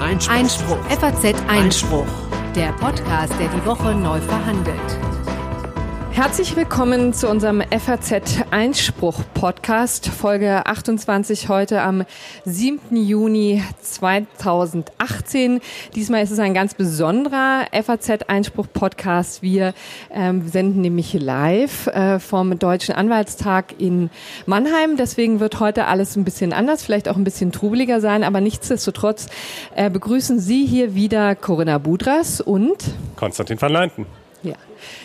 [0.00, 0.34] Einspruch.
[0.34, 0.78] Einspruch.
[0.88, 2.06] FAZ Einspruch.
[2.56, 4.98] Der Podcast, der die Woche neu verhandelt.
[6.20, 12.04] Herzlich willkommen zu unserem FAZ Einspruch Podcast, Folge 28 heute am
[12.44, 12.94] 7.
[12.94, 15.62] Juni 2018.
[15.94, 19.40] Diesmal ist es ein ganz besonderer FAZ Einspruch Podcast.
[19.40, 19.72] Wir
[20.10, 24.10] ähm, senden nämlich live äh, vom Deutschen Anwaltstag in
[24.44, 24.98] Mannheim.
[24.98, 29.28] Deswegen wird heute alles ein bisschen anders, vielleicht auch ein bisschen trubeliger sein, aber nichtsdestotrotz
[29.74, 32.76] äh, begrüßen Sie hier wieder Corinna Budras und
[33.16, 34.19] Konstantin van Leinten.
[34.42, 34.54] Ja.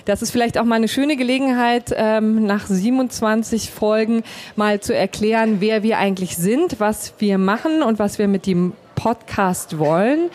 [0.06, 4.24] Das ist vielleicht auch mal eine schöne Gelegenheit, ähm, nach 27 Folgen
[4.56, 8.74] mal zu erklären, wer wir eigentlich sind, was wir machen und was wir mit dem
[8.96, 10.30] Podcast wollen.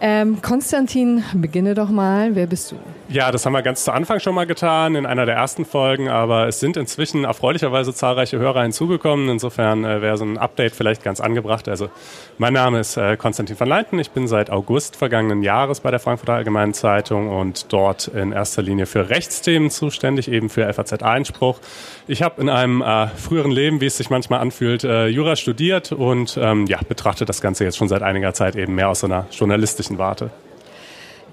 [0.00, 2.34] Ähm, Konstantin, beginne doch mal.
[2.34, 2.76] Wer bist du?
[3.12, 6.08] Ja, das haben wir ganz zu Anfang schon mal getan, in einer der ersten Folgen,
[6.08, 9.28] aber es sind inzwischen erfreulicherweise zahlreiche Hörer hinzugekommen.
[9.28, 11.68] Insofern äh, wäre so ein Update vielleicht ganz angebracht.
[11.68, 11.90] Also,
[12.38, 13.98] mein Name ist äh, Konstantin van Leinten.
[13.98, 18.62] Ich bin seit August vergangenen Jahres bei der Frankfurter Allgemeinen Zeitung und dort in erster
[18.62, 21.60] Linie für Rechtsthemen zuständig, eben für FAZ Einspruch.
[22.08, 25.92] Ich habe in einem äh, früheren Leben, wie es sich manchmal anfühlt, äh, Jura studiert
[25.92, 29.26] und ähm, ja, betrachte das Ganze jetzt schon seit einiger Zeit eben mehr aus einer
[29.30, 30.30] journalistischen Warte.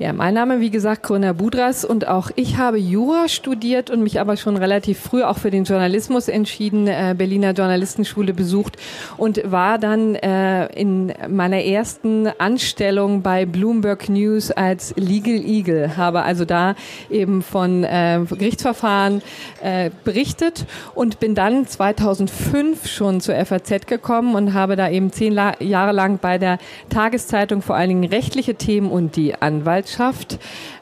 [0.02, 4.22] Ja, mein Name, wie gesagt, Corinna Budras und auch ich habe Jura studiert und mich
[4.22, 8.78] aber schon relativ früh auch für den Journalismus entschieden, äh, Berliner Journalistenschule besucht
[9.18, 16.22] und war dann äh, in meiner ersten Anstellung bei Bloomberg News als Legal Eagle, habe
[16.22, 16.76] also da
[17.10, 19.22] eben von äh, Gerichtsverfahren
[19.62, 25.34] äh, berichtet und bin dann 2005 schon zur FAZ gekommen und habe da eben zehn
[25.34, 30.38] La Jahre lang bei der Tageszeitung vor allen Dingen rechtliche Themen und die Anwalt Wirtschaft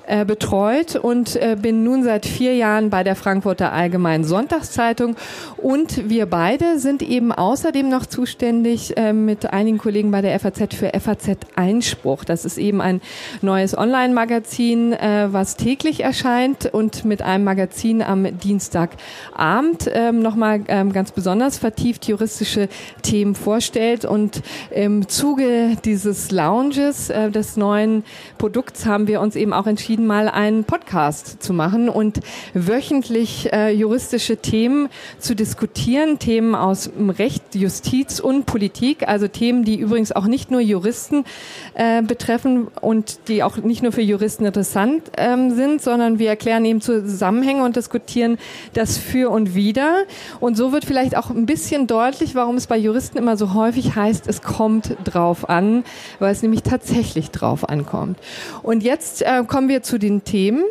[0.07, 5.17] äh, betreut und äh, bin nun seit vier Jahren bei der Frankfurter Allgemeinen Sonntagszeitung.
[5.57, 10.75] Und wir beide sind eben außerdem noch zuständig äh, mit einigen Kollegen bei der FAZ
[10.75, 12.23] für FAZ Einspruch.
[12.23, 13.01] Das ist eben ein
[13.41, 20.93] neues Online-Magazin, äh, was täglich erscheint und mit einem Magazin am Dienstagabend ähm, nochmal ähm,
[20.93, 22.69] ganz besonders vertieft juristische
[23.01, 24.05] Themen vorstellt.
[24.05, 24.41] Und
[24.71, 28.03] im Zuge dieses Lounges, des neuen
[28.37, 32.19] Produkts, haben wir uns eben auch entschieden, entschieden, mal einen Podcast zu machen und
[32.53, 39.79] wöchentlich äh, juristische Themen zu diskutieren, Themen aus Recht, Justiz und Politik, also Themen, die
[39.79, 41.25] übrigens auch nicht nur Juristen
[41.73, 46.65] äh, betreffen und die auch nicht nur für Juristen interessant ähm, sind, sondern wir erklären
[46.65, 48.37] eben Zusammenhänge und diskutieren
[48.73, 50.03] das für und wider.
[50.39, 53.95] Und so wird vielleicht auch ein bisschen deutlich, warum es bei Juristen immer so häufig
[53.95, 55.83] heißt, es kommt drauf an,
[56.19, 58.19] weil es nämlich tatsächlich drauf ankommt.
[58.63, 60.63] Und jetzt äh, kommen wir zu den Themen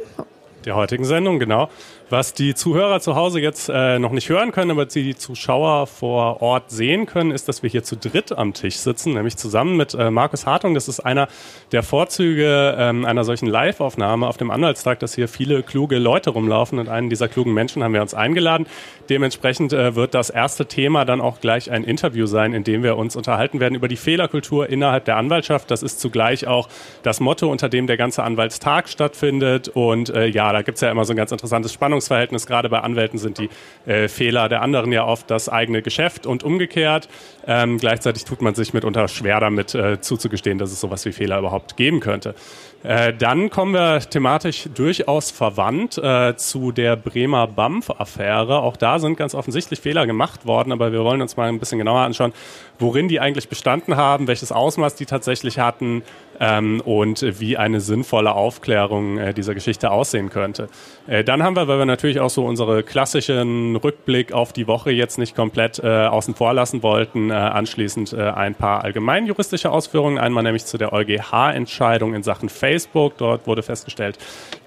[0.67, 1.71] der heutigen Sendung, genau.
[2.09, 6.41] Was die Zuhörer zu Hause jetzt äh, noch nicht hören können, aber die Zuschauer vor
[6.41, 9.93] Ort sehen können, ist, dass wir hier zu dritt am Tisch sitzen, nämlich zusammen mit
[9.93, 10.75] äh, Markus Hartung.
[10.75, 11.27] Das ist einer
[11.73, 16.79] der Vorzüge ähm, einer solchen Live-Aufnahme auf dem Anwaltstag, dass hier viele kluge Leute rumlaufen
[16.79, 18.69] und einen dieser klugen Menschen haben wir uns eingeladen.
[19.11, 22.99] Dementsprechend äh, wird das erste Thema dann auch gleich ein Interview sein, in dem wir
[22.99, 25.73] uns unterhalten werden über die Fehlerkultur innerhalb der Anwaltschaft.
[25.73, 26.69] Das ist zugleich auch
[27.03, 29.67] das Motto, unter dem der ganze Anwaltstag stattfindet.
[29.67, 32.47] Und äh, ja, da gibt's ja immer so ein ganz interessantes Spannung Spannungsverhältnis.
[32.47, 33.49] Gerade bei Anwälten sind die
[33.91, 37.09] äh, Fehler der anderen ja oft das eigene Geschäft und umgekehrt.
[37.47, 41.39] Ähm, gleichzeitig tut man sich mitunter schwer damit äh, zuzugestehen, dass es sowas wie Fehler
[41.39, 42.35] überhaupt geben könnte.
[42.83, 48.61] Äh, dann kommen wir thematisch durchaus verwandt äh, zu der Bremer BAMF-Affäre.
[48.61, 51.79] Auch da sind ganz offensichtlich Fehler gemacht worden, aber wir wollen uns mal ein bisschen
[51.79, 52.33] genauer anschauen,
[52.79, 56.03] worin die eigentlich bestanden haben, welches Ausmaß die tatsächlich hatten
[56.41, 60.69] ähm, und wie eine sinnvolle Aufklärung äh, dieser Geschichte aussehen könnte.
[61.07, 64.91] Äh, dann haben wir, weil wir natürlich auch so unsere klassischen Rückblick auf die Woche
[64.91, 70.19] jetzt nicht komplett äh, außen vor lassen wollten, äh, anschließend äh, ein paar allgemeinjuristische Ausführungen.
[70.19, 73.17] Einmal nämlich zu der EuGH-Entscheidung in Sachen Facebook.
[73.19, 74.19] Dort wurde festgestellt,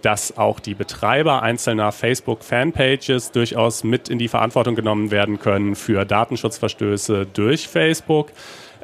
[0.02, 6.06] dass auch die Betreiber einzelner Facebook-Fanpages durchaus mit in die Verantwortung genommen werden können für
[6.06, 8.32] Datenschutzverstöße durch Facebook.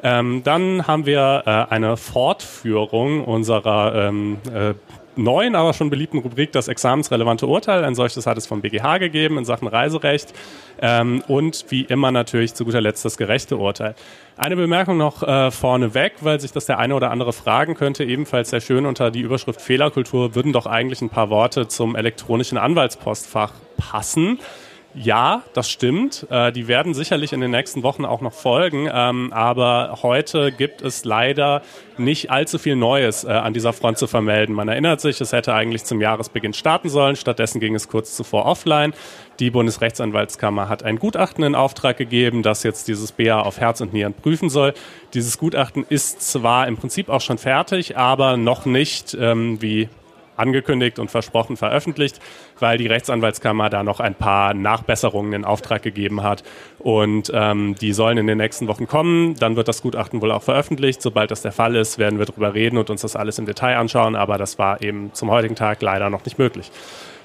[0.02, 4.74] Ähm, dann haben wir äh, eine Fortführung unserer ähm, äh,
[5.18, 7.84] neuen, aber schon beliebten Rubrik das examensrelevante Urteil.
[7.84, 10.32] Ein solches hat es vom BGH gegeben in Sachen Reiserecht.
[10.80, 13.94] Ähm, und wie immer natürlich zu guter Letzt das gerechte Urteil.
[14.36, 18.50] Eine Bemerkung noch äh, vorneweg, weil sich das der eine oder andere fragen könnte, ebenfalls
[18.50, 23.52] sehr schön unter die Überschrift Fehlerkultur würden doch eigentlich ein paar Worte zum elektronischen Anwaltspostfach
[23.76, 24.38] passen.
[24.98, 26.26] Ja, das stimmt.
[26.30, 28.88] Äh, die werden sicherlich in den nächsten Wochen auch noch folgen.
[28.90, 31.60] Ähm, aber heute gibt es leider
[31.98, 34.54] nicht allzu viel Neues äh, an dieser Front zu vermelden.
[34.54, 37.14] Man erinnert sich, es hätte eigentlich zum Jahresbeginn starten sollen.
[37.14, 38.94] Stattdessen ging es kurz zuvor offline.
[39.38, 43.92] Die Bundesrechtsanwaltskammer hat ein Gutachten in Auftrag gegeben, das jetzt dieses BA auf Herz und
[43.92, 44.72] Nieren prüfen soll.
[45.12, 49.90] Dieses Gutachten ist zwar im Prinzip auch schon fertig, aber noch nicht, ähm, wie
[50.36, 52.20] angekündigt und versprochen veröffentlicht,
[52.58, 56.42] weil die Rechtsanwaltskammer da noch ein paar Nachbesserungen in Auftrag gegeben hat.
[56.78, 59.34] Und ähm, die sollen in den nächsten Wochen kommen.
[59.36, 61.02] Dann wird das Gutachten wohl auch veröffentlicht.
[61.02, 63.76] Sobald das der Fall ist, werden wir darüber reden und uns das alles im Detail
[63.76, 64.16] anschauen.
[64.16, 66.70] Aber das war eben zum heutigen Tag leider noch nicht möglich.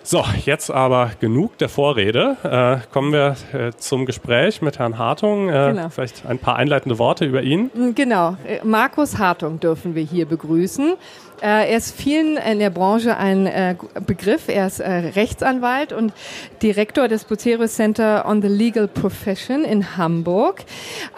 [0.04, 2.36] So, jetzt aber genug der Vorrede.
[2.44, 5.50] Äh, kommen wir äh, zum Gespräch mit Herrn Hartung.
[5.50, 5.90] Äh, genau.
[5.90, 7.70] Vielleicht ein paar einleitende Worte über ihn.
[7.94, 8.36] Genau.
[8.48, 10.94] Äh, Markus Hartung dürfen wir hier begrüßen.
[11.42, 14.48] Äh, er ist vielen in der Branche ein äh, Begriff.
[14.48, 16.14] Er ist äh, Rechtsanwalt und
[16.62, 20.64] Direktor des Bucerius Center on the Legal Profession in Hamburg.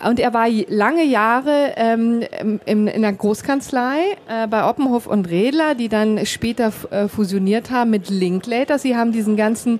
[0.07, 2.23] Und er war lange Jahre ähm,
[2.65, 4.17] in, der Großkanzlei
[4.49, 8.79] bei Oppenhof und Redler, die dann später fusioniert haben mit Linklater.
[8.79, 9.79] Sie haben diesen ganzen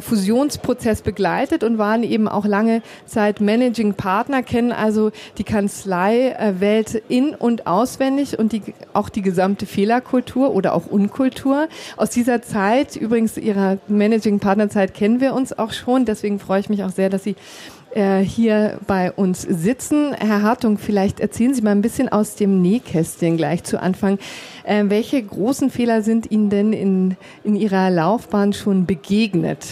[0.00, 7.34] Fusionsprozess begleitet und waren eben auch lange Zeit Managing Partner, kennen also die Kanzleiwelt in-
[7.34, 8.62] und auswendig und die,
[8.92, 11.68] auch die gesamte Fehlerkultur oder auch Unkultur.
[11.96, 16.04] Aus dieser Zeit, übrigens Ihrer Managing Partner Zeit kennen wir uns auch schon.
[16.04, 17.36] Deswegen freue ich mich auch sehr, dass Sie
[17.96, 20.12] äh, hier bei uns sitzen.
[20.12, 24.18] Herr Hartung, vielleicht erzählen Sie mal ein bisschen aus dem Nähkästchen gleich zu Anfang.
[24.64, 29.66] Äh, welche großen Fehler sind Ihnen denn in, in Ihrer Laufbahn schon begegnet?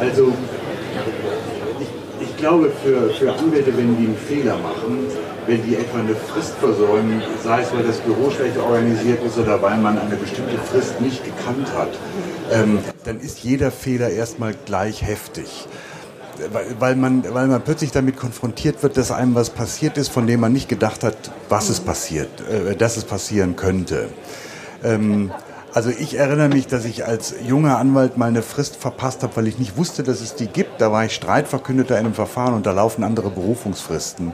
[0.00, 0.32] Also,
[1.78, 5.08] ich, ich glaube, für, für Anwälte, wenn die einen Fehler machen,
[5.48, 9.60] wenn die etwa eine Frist versäumen, sei es weil das Büro schlecht organisiert ist oder
[9.62, 11.88] weil man eine bestimmte Frist nicht gekannt hat,
[12.52, 15.66] ähm, dann ist jeder Fehler erstmal gleich heftig.
[16.78, 20.38] Weil, man, weil man plötzlich damit konfrontiert wird, dass einem was passiert ist, von dem
[20.38, 21.16] man nicht gedacht hat,
[21.48, 24.08] was es passiert, äh, dass es passieren könnte.
[24.84, 25.32] Ähm,
[25.72, 29.48] also ich erinnere mich, dass ich als junger Anwalt mal eine Frist verpasst habe, weil
[29.48, 30.80] ich nicht wusste, dass es die gibt.
[30.80, 34.32] Da war ich Streitverkündeter in einem Verfahren und da laufen andere Berufungsfristen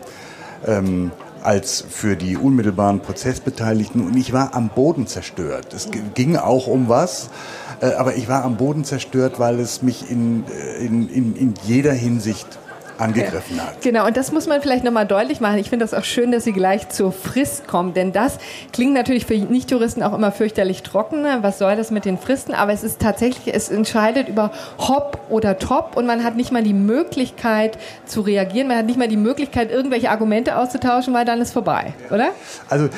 [0.67, 1.11] ähm,
[1.43, 4.07] als für die unmittelbaren Prozessbeteiligten.
[4.07, 5.75] Und ich war am Boden zerstört.
[5.75, 7.29] Es ging auch um was,
[7.81, 11.55] äh, aber ich war am Boden zerstört, weil es mich in, äh, in, in, in
[11.65, 12.59] jeder Hinsicht
[12.99, 13.81] angegriffen hat.
[13.83, 15.59] Genau, und das muss man vielleicht nochmal deutlich machen.
[15.59, 18.39] Ich finde das auch schön, dass Sie gleich zur Frist kommen, denn das
[18.73, 21.25] klingt natürlich für Nichtjuristen auch immer fürchterlich trocken.
[21.43, 22.55] Was soll das mit den Fristen?
[22.55, 26.63] Aber es ist tatsächlich, es entscheidet über Hop oder Top und man hat nicht mal
[26.63, 28.69] die Möglichkeit zu reagieren.
[28.69, 32.29] Man hat nicht mal die Möglichkeit, irgendwelche Argumente auszutauschen, weil dann ist vorbei, oder?
[32.69, 32.89] Also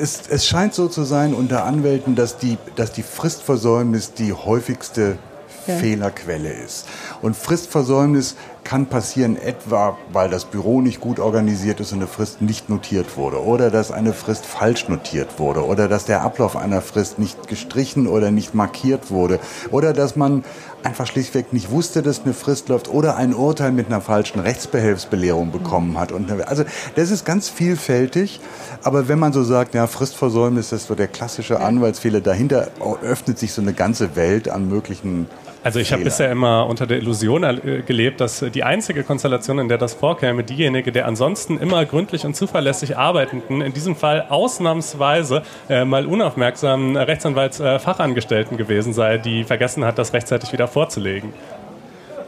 [0.00, 5.16] es, es scheint so zu sein unter Anwälten, dass die, dass die Fristversäumnis die häufigste
[5.66, 5.76] ja.
[5.76, 6.86] Fehlerquelle ist.
[7.22, 12.40] Und Fristversäumnis kann passieren, etwa weil das Büro nicht gut organisiert ist und eine Frist
[12.40, 16.80] nicht notiert wurde oder dass eine Frist falsch notiert wurde oder dass der Ablauf einer
[16.80, 19.38] Frist nicht gestrichen oder nicht markiert wurde
[19.70, 20.44] oder dass man
[20.82, 25.50] einfach schlichtweg nicht wusste, dass eine Frist läuft oder ein Urteil mit einer falschen Rechtsbehelfsbelehrung
[25.50, 26.12] bekommen hat.
[26.12, 26.64] Und also
[26.96, 28.40] das ist ganz vielfältig,
[28.82, 32.68] aber wenn man so sagt, ja, Fristversäumnis ist so der klassische Anwaltsfehler, dahinter
[33.02, 35.26] öffnet sich so eine ganze Welt an möglichen
[35.64, 39.68] also ich habe bisher immer unter der Illusion äh, gelebt, dass die einzige Konstellation, in
[39.68, 45.42] der das vorkäme, diejenige der ansonsten immer gründlich und zuverlässig arbeitenden, in diesem Fall ausnahmsweise
[45.70, 51.32] äh, mal unaufmerksamen Rechtsanwaltsfachangestellten äh, gewesen sei, die vergessen hat, das rechtzeitig wieder vorzulegen.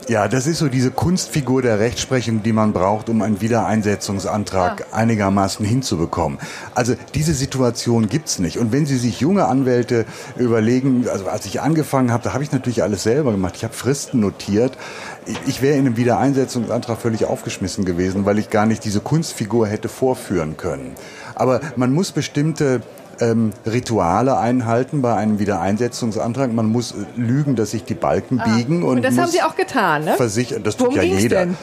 [0.08, 4.96] Ja, das ist so diese Kunstfigur der Rechtsprechung, die man braucht, um einen Wiedereinsetzungsantrag ah.
[4.96, 6.38] einigermaßen hinzubekommen.
[6.76, 8.58] Also diese Situation gibt's nicht.
[8.58, 12.52] Und wenn Sie sich junge Anwälte überlegen, also als ich angefangen habe, da habe ich
[12.52, 13.54] natürlich alles selber gemacht.
[13.56, 14.78] Ich habe Fristen notiert.
[15.48, 19.88] Ich wäre in einem Wiedereinsetzungsantrag völlig aufgeschmissen gewesen, weil ich gar nicht diese Kunstfigur hätte
[19.88, 20.94] vorführen können.
[21.34, 22.80] Aber man muss bestimmte
[23.20, 26.52] ähm, Rituale einhalten bei einem Wiedereinsetzungsantrag.
[26.52, 28.82] Man muss äh, lügen, dass sich die Balken ah, biegen.
[28.82, 30.14] Und, und das haben Sie auch getan, ne?
[30.16, 31.46] Versichern, das Worum tut ja jeder.
[31.46, 31.56] Denn?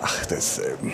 [0.00, 0.58] Ach, das...
[0.58, 0.92] Ähm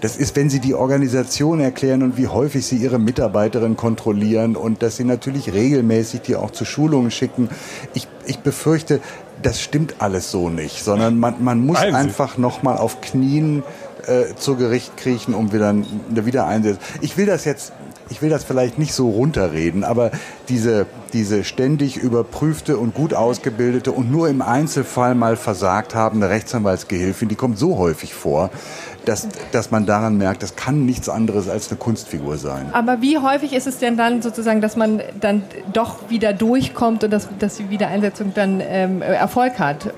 [0.00, 4.82] das ist, wenn Sie die Organisation erklären und wie häufig Sie Ihre Mitarbeiterin kontrollieren und
[4.82, 7.48] dass Sie natürlich regelmäßig die auch zu Schulungen schicken.
[7.94, 9.00] Ich, ich befürchte,
[9.42, 13.62] das stimmt alles so nicht, sondern man, man muss Meinen einfach nochmal auf Knien
[14.06, 16.82] äh, zu Gericht kriechen, um wieder eine Wiedereinsetzung.
[17.00, 17.72] Ich will das jetzt
[18.10, 20.10] ich will das vielleicht nicht so runterreden, aber
[20.48, 27.28] diese, diese ständig überprüfte und gut ausgebildete und nur im Einzelfall mal versagt habende Rechtsanwaltsgehilfin,
[27.28, 28.50] die kommt so häufig vor,
[29.04, 32.66] dass, dass man daran merkt, das kann nichts anderes als eine Kunstfigur sein.
[32.72, 35.42] Aber wie häufig ist es denn dann sozusagen, dass man dann
[35.72, 39.92] doch wieder durchkommt und dass, dass die Wiedereinsetzung dann ähm, Erfolg hat?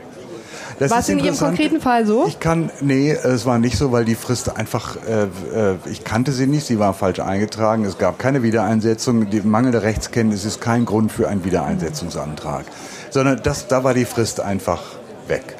[0.78, 2.26] Das War es in Ihrem konkreten Fall so?
[2.26, 6.32] Ich kann, nee, es war nicht so, weil die Frist einfach, äh, äh, ich kannte
[6.32, 10.84] sie nicht, sie war falsch eingetragen, es gab keine Wiedereinsetzung, die mangelnde Rechtskenntnis ist kein
[10.84, 12.64] Grund für einen Wiedereinsetzungsantrag,
[13.10, 14.82] sondern das, da war die Frist einfach
[15.28, 15.56] weg.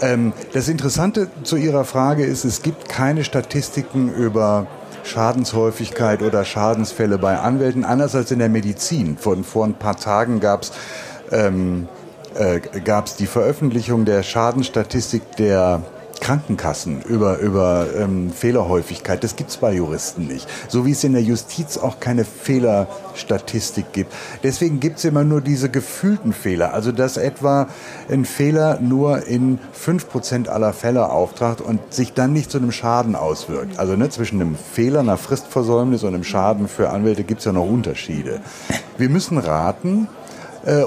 [0.00, 4.66] Ähm, das Interessante zu Ihrer Frage ist, es gibt keine Statistiken über
[5.04, 9.16] Schadenshäufigkeit oder Schadensfälle bei Anwälten, anders als in der Medizin.
[9.18, 10.72] Vor, vor ein paar Tagen gab es
[11.30, 11.88] ähm,
[12.34, 12.60] äh,
[13.18, 15.82] die Veröffentlichung der Schadenstatistik der
[16.20, 19.24] Krankenkassen über, über ähm, Fehlerhäufigkeit.
[19.24, 20.46] Das gibt es bei Juristen nicht.
[20.68, 24.12] So wie es in der Justiz auch keine Fehlerstatistik gibt.
[24.42, 26.74] Deswegen gibt es immer nur diese gefühlten Fehler.
[26.74, 27.68] Also dass etwa
[28.10, 32.72] ein Fehler nur in fünf Prozent aller Fälle auftrat und sich dann nicht zu einem
[32.72, 33.78] Schaden auswirkt.
[33.78, 37.52] Also ne, zwischen einem Fehler, einer Fristversäumnis und einem Schaden für Anwälte gibt es ja
[37.52, 38.40] noch Unterschiede.
[38.98, 40.06] Wir müssen raten,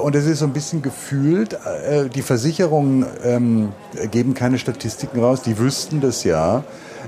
[0.01, 3.69] und es ist so ein bisschen gefühlt, äh, die Versicherungen ähm,
[4.11, 6.63] geben keine Statistiken raus, die wüssten das ja.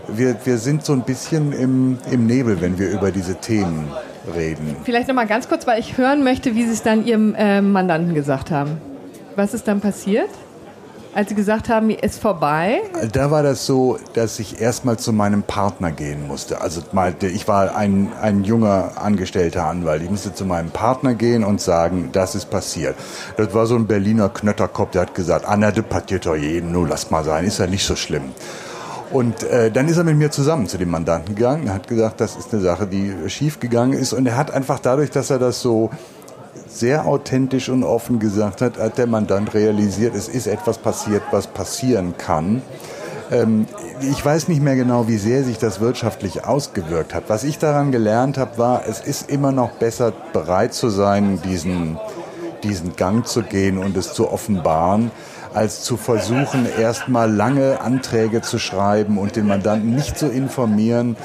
[0.08, 3.88] Wir, wir sind so ein bisschen im, im Nebel, wenn wir über diese Themen
[4.36, 4.76] reden.
[4.84, 7.62] Vielleicht noch mal ganz kurz, weil ich hören möchte, wie Sie es dann Ihrem äh,
[7.62, 8.82] Mandanten gesagt haben.
[9.36, 10.30] Was ist dann passiert?
[11.16, 12.82] Als Sie gesagt haben, ist vorbei?
[13.14, 16.60] Da war das so, dass ich erstmal zu meinem Partner gehen musste.
[16.60, 16.82] Also
[17.22, 20.04] ich war ein, ein junger angestellter Anwalt.
[20.04, 22.96] Ich musste zu meinem Partner gehen und sagen, das ist passiert.
[23.38, 26.86] Das war so ein Berliner Knötterkopf, der hat gesagt, Anna, de passiert doch jeden, nur
[26.86, 28.34] lass mal sein, ist ja nicht so schlimm.
[29.12, 32.36] Und äh, dann ist er mit mir zusammen zu dem Mandanten gegangen, hat gesagt, das
[32.36, 34.12] ist eine Sache, die schief gegangen ist.
[34.12, 35.92] Und er hat einfach dadurch, dass er das so
[36.76, 41.48] sehr authentisch und offen gesagt hat, hat der Mandant realisiert, es ist etwas passiert, was
[41.48, 42.62] passieren kann.
[43.32, 43.66] Ähm,
[44.02, 47.24] ich weiß nicht mehr genau, wie sehr sich das wirtschaftlich ausgewirkt hat.
[47.28, 51.98] Was ich daran gelernt habe, war, es ist immer noch besser, bereit zu sein, diesen,
[52.64, 55.12] diesen Gang zu gehen und es zu offenbaren,
[55.54, 61.16] als zu versuchen, erstmal lange Anträge zu schreiben und den Mandanten nicht zu informieren,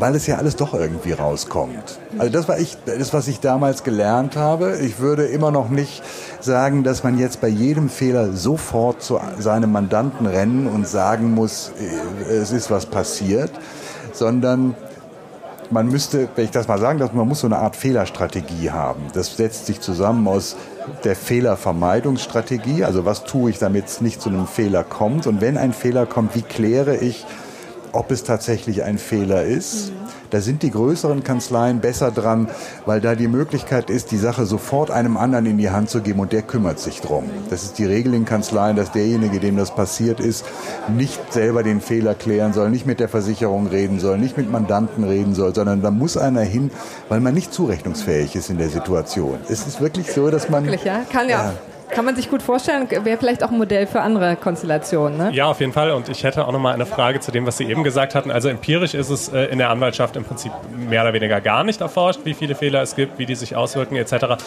[0.00, 1.98] weil es ja alles doch irgendwie rauskommt.
[2.18, 4.78] Also das war ich, das was ich damals gelernt habe.
[4.80, 6.02] Ich würde immer noch nicht
[6.40, 11.72] sagen, dass man jetzt bei jedem Fehler sofort zu seinem Mandanten rennen und sagen muss,
[12.28, 13.50] äh, es ist was passiert,
[14.12, 14.74] sondern
[15.70, 19.02] man müsste, wenn ich das mal sagen darf, man muss so eine Art Fehlerstrategie haben.
[19.12, 20.56] Das setzt sich zusammen aus
[21.04, 25.26] der Fehlervermeidungsstrategie, also was tue ich, damit es nicht zu einem Fehler kommt.
[25.26, 27.24] Und wenn ein Fehler kommt, wie kläre ich,
[27.92, 29.92] ob es tatsächlich ein Fehler ist.
[30.30, 32.48] Da sind die größeren Kanzleien besser dran,
[32.86, 36.20] weil da die Möglichkeit ist, die Sache sofort einem anderen in die Hand zu geben
[36.20, 37.24] und der kümmert sich drum.
[37.50, 40.44] Das ist die Regel in Kanzleien, dass derjenige, dem das passiert ist,
[40.88, 45.02] nicht selber den Fehler klären soll, nicht mit der Versicherung reden soll, nicht mit Mandanten
[45.02, 46.70] reden soll, sondern da muss einer hin,
[47.08, 49.40] weil man nicht zurechnungsfähig ist in der Situation.
[49.48, 50.64] Es ist wirklich so, dass man...
[50.64, 51.02] Wirklich, ja?
[51.10, 51.50] Kann ja.
[51.50, 55.18] Äh, kann man sich gut vorstellen, wäre vielleicht auch ein Modell für andere Konstellationen.
[55.18, 55.30] Ne?
[55.32, 55.90] Ja, auf jeden Fall.
[55.90, 58.30] Und ich hätte auch noch mal eine Frage zu dem, was Sie eben gesagt hatten.
[58.30, 61.80] Also empirisch ist es äh, in der Anwaltschaft im Prinzip mehr oder weniger gar nicht
[61.80, 64.42] erforscht, wie viele Fehler es gibt, wie die sich auswirken etc.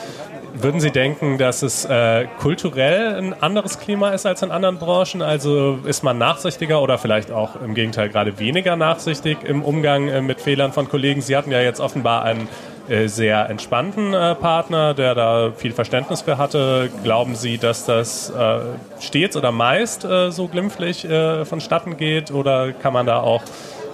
[0.55, 5.21] Würden Sie denken, dass es äh, kulturell ein anderes Klima ist als in anderen Branchen?
[5.21, 10.21] Also ist man nachsichtiger oder vielleicht auch im Gegenteil gerade weniger nachsichtig im Umgang äh,
[10.21, 11.21] mit Fehlern von Kollegen?
[11.21, 12.47] Sie hatten ja jetzt offenbar einen
[12.87, 16.89] sehr entspannten äh, Partner, der da viel Verständnis für hatte.
[17.03, 18.59] Glauben Sie, dass das äh,
[18.99, 23.43] stets oder meist äh, so glimpflich äh, vonstatten geht oder kann man da auch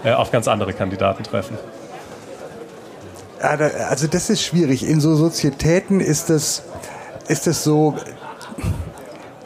[0.03, 1.57] äh, auf ganz andere Kandidaten treffen?
[3.41, 4.87] Also das ist schwierig.
[4.87, 6.63] In so Sozietäten ist das,
[7.27, 7.95] ist das so,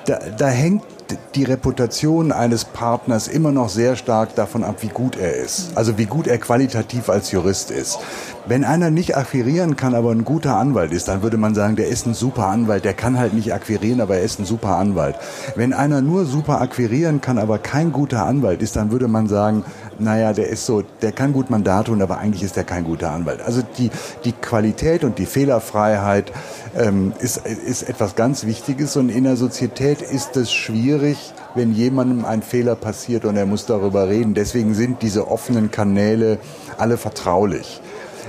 [0.05, 0.83] da, da hängt
[1.35, 5.71] die Reputation eines Partners immer noch sehr stark davon ab, wie gut er ist.
[5.75, 7.99] Also wie gut er qualitativ als Jurist ist.
[8.45, 11.87] Wenn einer nicht akquirieren kann, aber ein guter Anwalt ist, dann würde man sagen, der
[11.87, 12.83] ist ein super Anwalt.
[12.83, 15.15] Der kann halt nicht akquirieren, aber er ist ein super Anwalt.
[15.55, 19.63] Wenn einer nur super akquirieren kann, aber kein guter Anwalt ist, dann würde man sagen,
[19.99, 23.11] naja, der ist so, der kann gut Mandat tun, aber eigentlich ist er kein guter
[23.11, 23.41] Anwalt.
[23.41, 23.89] Also die,
[24.25, 26.31] die Qualität und die Fehlerfreiheit
[26.77, 32.25] ähm, ist, ist etwas ganz Wichtiges und in der Sozietät ist es schwierig, wenn jemandem
[32.25, 34.33] ein Fehler passiert und er muss darüber reden.
[34.33, 36.39] Deswegen sind diese offenen Kanäle
[36.77, 37.81] alle vertraulich.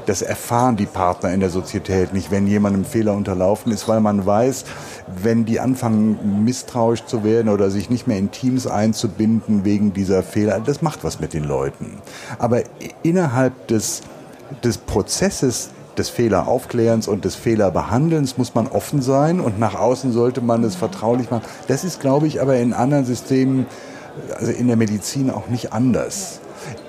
[0.06, 4.26] Das erfahren die Partner in der Sozietät nicht, wenn jemandem Fehler unterlaufen ist, weil man
[4.26, 4.64] weiß,
[5.23, 10.23] wenn die anfangen misstrauisch zu werden oder sich nicht mehr in Teams einzubinden wegen dieser
[10.23, 11.99] Fehler, das macht was mit den Leuten.
[12.38, 12.62] Aber
[13.02, 14.02] innerhalb des,
[14.62, 20.40] des Prozesses des Fehleraufklärens und des Fehlerbehandelns muss man offen sein und nach außen sollte
[20.40, 21.44] man es vertraulich machen.
[21.68, 23.66] Das ist, glaube ich, aber in anderen Systemen,
[24.37, 26.40] also in der Medizin auch nicht anders.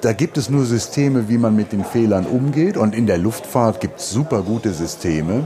[0.01, 2.77] Da gibt es nur Systeme, wie man mit den Fehlern umgeht.
[2.77, 5.46] Und in der Luftfahrt gibt es super gute Systeme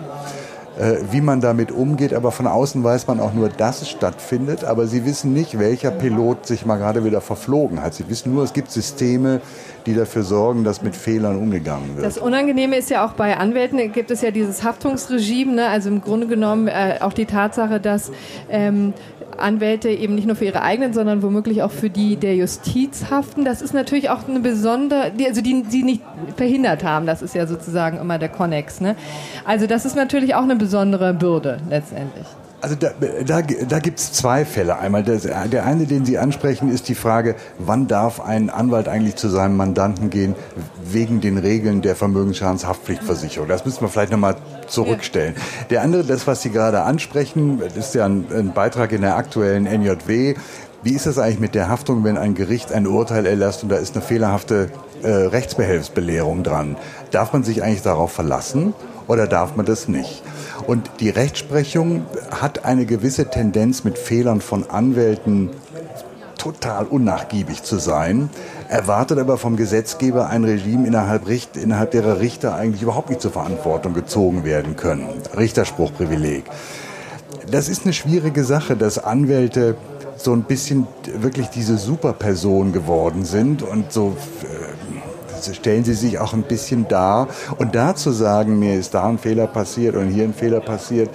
[0.79, 2.13] äh, wie man damit umgeht.
[2.13, 4.63] Aber von außen weiß man auch nur, dass es stattfindet.
[4.63, 7.93] Aber sie wissen nicht, welcher Pilot sich mal gerade wieder verflogen hat.
[7.93, 9.41] Sie wissen nur, es gibt Systeme,
[9.85, 12.05] die dafür sorgen, dass mit Fehlern umgegangen wird.
[12.05, 15.53] Das Unangenehme ist ja auch bei Anwälten, gibt es ja dieses Haftungsregime.
[15.53, 15.67] Ne?
[15.67, 18.11] Also im Grunde genommen äh, auch die Tatsache, dass
[18.49, 18.93] ähm,
[19.37, 23.45] Anwälte eben nicht nur für ihre eigenen, sondern womöglich auch für die der Justiz haften.
[23.45, 26.01] Das ist natürlich auch eine besondere, also die sie nicht
[26.35, 27.05] verhindert haben.
[27.05, 28.81] Das ist ja sozusagen immer der Konnex.
[28.81, 28.95] Ne?
[29.45, 32.25] Also das ist natürlich auch eine besondere Bürde letztendlich.
[32.61, 32.89] Also da,
[33.25, 34.79] da, da gibt es zwei Fälle.
[34.79, 39.15] Einmal das, der eine, den Sie ansprechen, ist die Frage, wann darf ein Anwalt eigentlich
[39.15, 40.35] zu seinem Mandanten gehen
[40.83, 43.47] wegen den Regeln der Vermögensschadenshaftpflichtversicherung.
[43.47, 44.35] Das müssen wir vielleicht nochmal
[44.67, 45.35] zurückstellen.
[45.37, 45.65] Ja.
[45.69, 49.65] Der andere, das, was Sie gerade ansprechen, ist ja ein, ein Beitrag in der aktuellen
[49.65, 50.35] NJW.
[50.83, 53.77] Wie ist das eigentlich mit der Haftung, wenn ein Gericht ein Urteil erlässt und da
[53.77, 54.69] ist eine fehlerhafte
[55.03, 56.75] äh, Rechtsbehelfsbelehrung dran?
[57.11, 58.73] Darf man sich eigentlich darauf verlassen
[59.07, 60.23] oder darf man das nicht?
[60.69, 65.49] Und die Rechtsprechung hat eine gewisse Tendenz mit Fehlern von Anwälten
[66.37, 68.29] total unnachgiebig zu sein,
[68.67, 71.23] erwartet aber vom Gesetzgeber ein Regime, innerhalb,
[71.55, 75.07] innerhalb derer Richter eigentlich überhaupt nicht zur Verantwortung gezogen werden können.
[75.35, 76.43] Richterspruchprivileg.
[77.49, 79.75] Das ist eine schwierige Sache, dass Anwälte
[80.17, 80.85] so ein bisschen
[81.17, 84.78] wirklich diese Superperson geworden sind und so äh,
[85.45, 87.27] stellen sie sich auch ein bisschen dar.
[87.57, 91.09] Und da zu sagen, mir ist da ein Fehler passiert und hier ein Fehler passiert,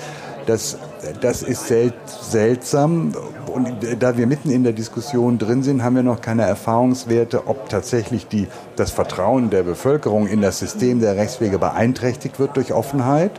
[0.46, 0.76] das,
[1.20, 3.12] das ist sel seltsam.
[3.46, 3.68] Und
[4.00, 8.26] da wir mitten in der Diskussion drin sind, haben wir noch keine Erfahrungswerte, ob tatsächlich
[8.26, 13.32] die, das Vertrauen der Bevölkerung in das System der Rechtswege beeinträchtigt wird durch Offenheit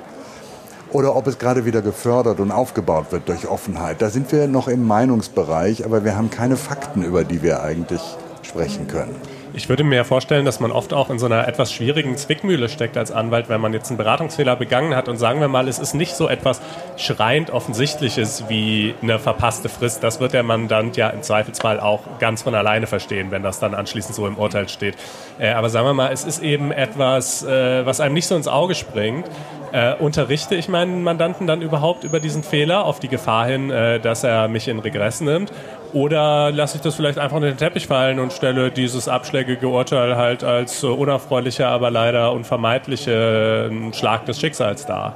[0.92, 4.02] oder ob es gerade wieder gefördert und aufgebaut wird durch Offenheit.
[4.02, 8.02] Da sind wir noch im Meinungsbereich, aber wir haben keine Fakten, über die wir eigentlich
[8.44, 9.16] sprechen können.
[9.58, 12.98] Ich würde mir vorstellen, dass man oft auch in so einer etwas schwierigen Zwickmühle steckt
[12.98, 15.94] als Anwalt, wenn man jetzt einen Beratungsfehler begangen hat und sagen wir mal, es ist
[15.94, 16.62] nicht so etwas
[16.98, 20.04] schreiend Offensichtliches wie eine verpasste Frist.
[20.04, 23.74] Das wird der Mandant ja im Zweifelsfall auch ganz von alleine verstehen, wenn das dann
[23.74, 24.98] anschließend so im Urteil steht.
[25.40, 28.50] Äh, aber sagen wir mal, es ist eben etwas, äh, was einem nicht so ins
[28.50, 29.26] Auge springt.
[29.72, 34.00] Äh, unterrichte ich meinen Mandanten dann überhaupt über diesen Fehler auf die Gefahr hin, äh,
[34.00, 35.52] dass er mich in Regress nimmt?
[35.96, 40.18] Oder lasse ich das vielleicht einfach unter den Teppich fallen und stelle dieses abschlägige Urteil
[40.18, 45.16] halt als äh, unerfreulicher, aber leider unvermeidlichen Schlag des Schicksals dar?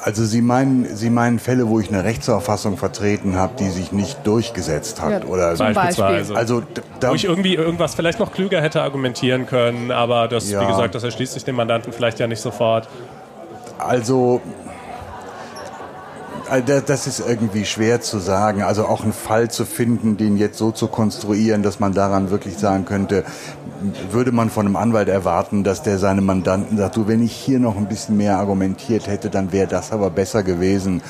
[0.00, 4.24] Also Sie meinen, Sie meinen Fälle, wo ich eine Rechtsauffassung vertreten habe, die sich nicht
[4.24, 6.36] durchgesetzt hat, ja, oder zum beispielsweise.
[6.36, 6.62] Also
[7.00, 10.60] da, wo ich irgendwie irgendwas vielleicht noch klüger hätte argumentieren können, aber das, ja.
[10.60, 12.88] wie gesagt, das erschließt sich dem Mandanten vielleicht ja nicht sofort.
[13.78, 14.61] Also äh,
[16.60, 18.62] das ist irgendwie schwer zu sagen.
[18.62, 22.58] Also auch einen Fall zu finden, den jetzt so zu konstruieren, dass man daran wirklich
[22.58, 23.24] sagen könnte,
[24.10, 27.58] würde man von einem Anwalt erwarten, dass der seinem Mandanten sagt, du, wenn ich hier
[27.58, 31.02] noch ein bisschen mehr argumentiert hätte, dann wäre das aber besser gewesen.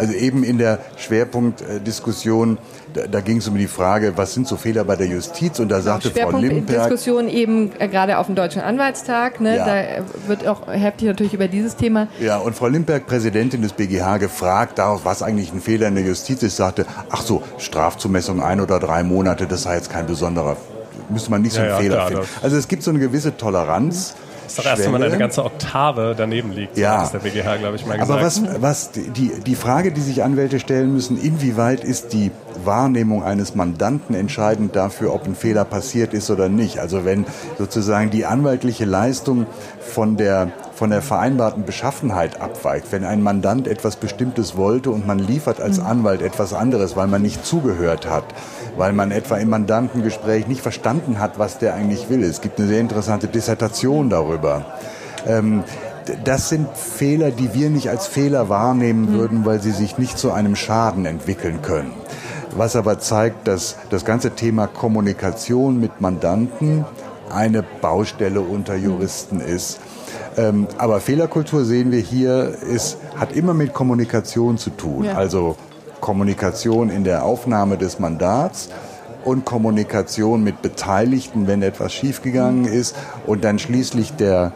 [0.00, 2.56] Also eben in der Schwerpunktdiskussion,
[2.94, 5.58] da, da ging es um die Frage, was sind so Fehler bei der Justiz?
[5.60, 6.88] Und da genau, sagte Frau Limperk...
[6.88, 9.58] Diskussion eben äh, gerade auf dem Deutschen Anwaltstag, ne?
[9.58, 9.66] Ja.
[9.66, 9.82] da
[10.26, 12.08] wird auch heftig natürlich über dieses Thema...
[12.18, 16.04] Ja, und Frau Limperk, Präsidentin des BGH, gefragt darauf, was eigentlich ein Fehler in der
[16.04, 20.56] Justiz ist, sagte, ach so, Strafzumessung ein oder drei Monate, das sei jetzt kein besonderer
[21.10, 22.26] müsste man nicht so einen ja, Fehler klar, finden.
[22.40, 24.14] Also es gibt so eine gewisse Toleranz.
[24.14, 26.76] Mhm ist doch erst, wenn man eine ganze Oktave daneben liegt.
[26.76, 27.04] Ja.
[27.04, 28.10] So der BGH, glaube ich, mal gesagt.
[28.10, 32.30] Aber was, was die, die Frage, die sich Anwälte stellen müssen, inwieweit ist die
[32.64, 36.78] Wahrnehmung eines Mandanten entscheidend dafür, ob ein Fehler passiert ist oder nicht?
[36.78, 37.24] Also wenn
[37.58, 39.46] sozusagen die anwaltliche Leistung
[39.80, 42.86] von der von der vereinbarten Beschaffenheit abweicht.
[42.90, 45.84] Wenn ein Mandant etwas Bestimmtes wollte und man liefert als mhm.
[45.84, 48.24] Anwalt etwas anderes, weil man nicht zugehört hat,
[48.76, 52.22] weil man etwa im Mandantengespräch nicht verstanden hat, was der eigentlich will.
[52.22, 54.64] Es gibt eine sehr interessante Dissertation darüber.
[55.26, 55.64] Ähm,
[56.24, 59.18] das sind Fehler, die wir nicht als Fehler wahrnehmen mhm.
[59.18, 61.92] würden, weil sie sich nicht zu einem Schaden entwickeln können.
[62.56, 66.84] Was aber zeigt, dass das ganze Thema Kommunikation mit Mandanten
[67.32, 69.78] eine Baustelle unter Juristen ist.
[70.36, 75.04] Ähm, aber Fehlerkultur sehen wir hier, ist, hat immer mit Kommunikation zu tun.
[75.04, 75.14] Ja.
[75.14, 75.56] Also
[76.00, 78.70] Kommunikation in der Aufnahme des Mandats
[79.24, 84.52] und Kommunikation mit Beteiligten, wenn etwas schiefgegangen ist und dann schließlich der,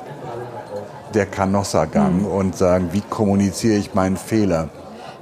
[1.12, 2.26] der Canossa-Gang mhm.
[2.26, 4.68] und sagen, wie kommuniziere ich meinen Fehler.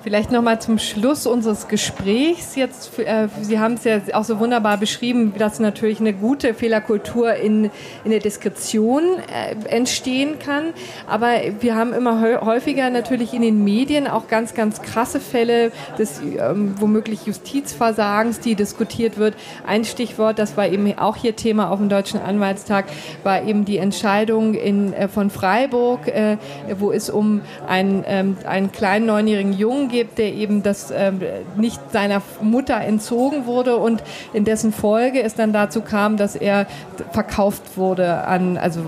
[0.02, 2.56] Vielleicht noch mal zum Schluss unseres Gesprächs.
[2.56, 7.34] Jetzt, äh, Sie haben es ja auch so wunderbar beschrieben, dass natürlich eine gute Fehlerkultur
[7.34, 7.70] in,
[8.02, 10.74] in der Diskretion äh, entstehen kann.
[11.06, 11.28] Aber
[11.60, 16.74] wir haben immer häufiger natürlich in den Medien auch ganz, ganz krasse Fälle des ähm,
[16.80, 19.36] womöglich Justizversagens, die diskutiert wird.
[19.64, 22.86] Ein Stichwort, das war eben auch hier Thema auf dem Deutschen Anwaltstag,
[23.22, 26.38] war eben die Entscheidung in, äh, von Freiburg, äh,
[26.76, 31.12] wo es um einen, ähm, einen kleinen neunjährigen Jungen gibt, der eben das äh,
[31.57, 34.02] nicht seiner Mutter entzogen wurde und
[34.33, 36.66] in dessen Folge es dann dazu kam, dass er
[37.12, 38.81] verkauft wurde an, also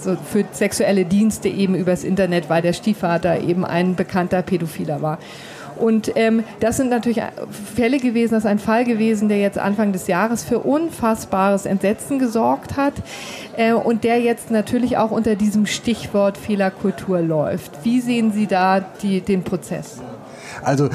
[0.00, 5.18] so für sexuelle Dienste eben übers Internet, weil der Stiefvater eben ein bekannter Pädophiler war.
[5.76, 7.20] Und ähm, das sind natürlich
[7.74, 12.18] Fälle gewesen, das ist ein Fall gewesen, der jetzt Anfang des Jahres für unfassbares Entsetzen
[12.18, 12.94] gesorgt hat
[13.56, 17.84] äh, und der jetzt natürlich auch unter diesem Stichwort Fehlerkultur läuft.
[17.84, 20.00] Wie sehen Sie da die, den Prozess?
[20.66, 20.90] Also äh,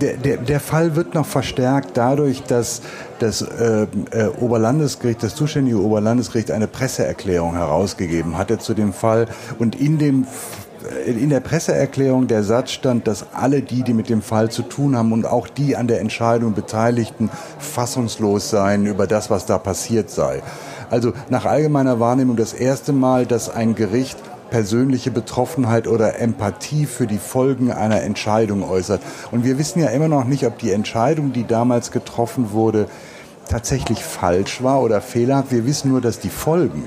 [0.00, 2.80] der, der, der Fall wird noch verstärkt dadurch, dass
[3.18, 9.26] das äh, äh, Oberlandesgericht, das zuständige Oberlandesgericht eine Presseerklärung herausgegeben hatte zu dem Fall
[9.58, 10.26] und in dem
[11.04, 14.96] in der Presseerklärung der Satz stand, dass alle die, die mit dem Fall zu tun
[14.96, 17.28] haben und auch die an der Entscheidung Beteiligten
[17.58, 20.42] fassungslos seien über das, was da passiert sei.
[20.88, 24.16] Also nach allgemeiner Wahrnehmung das erste Mal, dass ein Gericht
[24.50, 29.00] persönliche Betroffenheit oder Empathie für die Folgen einer Entscheidung äußert.
[29.30, 32.86] Und wir wissen ja immer noch nicht, ob die Entscheidung, die damals getroffen wurde,
[33.48, 35.52] tatsächlich falsch war oder fehlerhaft.
[35.52, 36.84] Wir wissen nur, dass die Folgen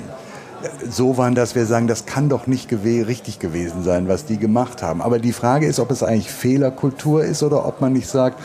[0.89, 4.37] so waren, dass wir sagen, das kann doch nicht gew richtig gewesen sein, was die
[4.37, 5.01] gemacht haben.
[5.01, 8.39] Aber die Frage ist, ob es eigentlich Fehlerkultur ist oder ob man nicht sagt,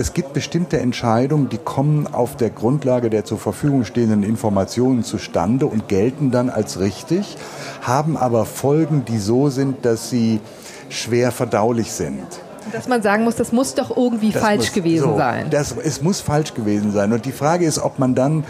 [0.00, 5.66] es gibt bestimmte Entscheidungen, die kommen auf der Grundlage der zur Verfügung stehenden Informationen zustande
[5.66, 7.36] und gelten dann als richtig,
[7.82, 10.40] haben aber Folgen, die so sind, dass sie
[10.88, 12.24] schwer verdaulich sind.
[12.72, 15.50] Dass man sagen muss, das muss doch irgendwie das falsch muss, gewesen so, sein.
[15.50, 17.12] Das, es muss falsch gewesen sein.
[17.12, 18.44] Und die Frage ist, ob man dann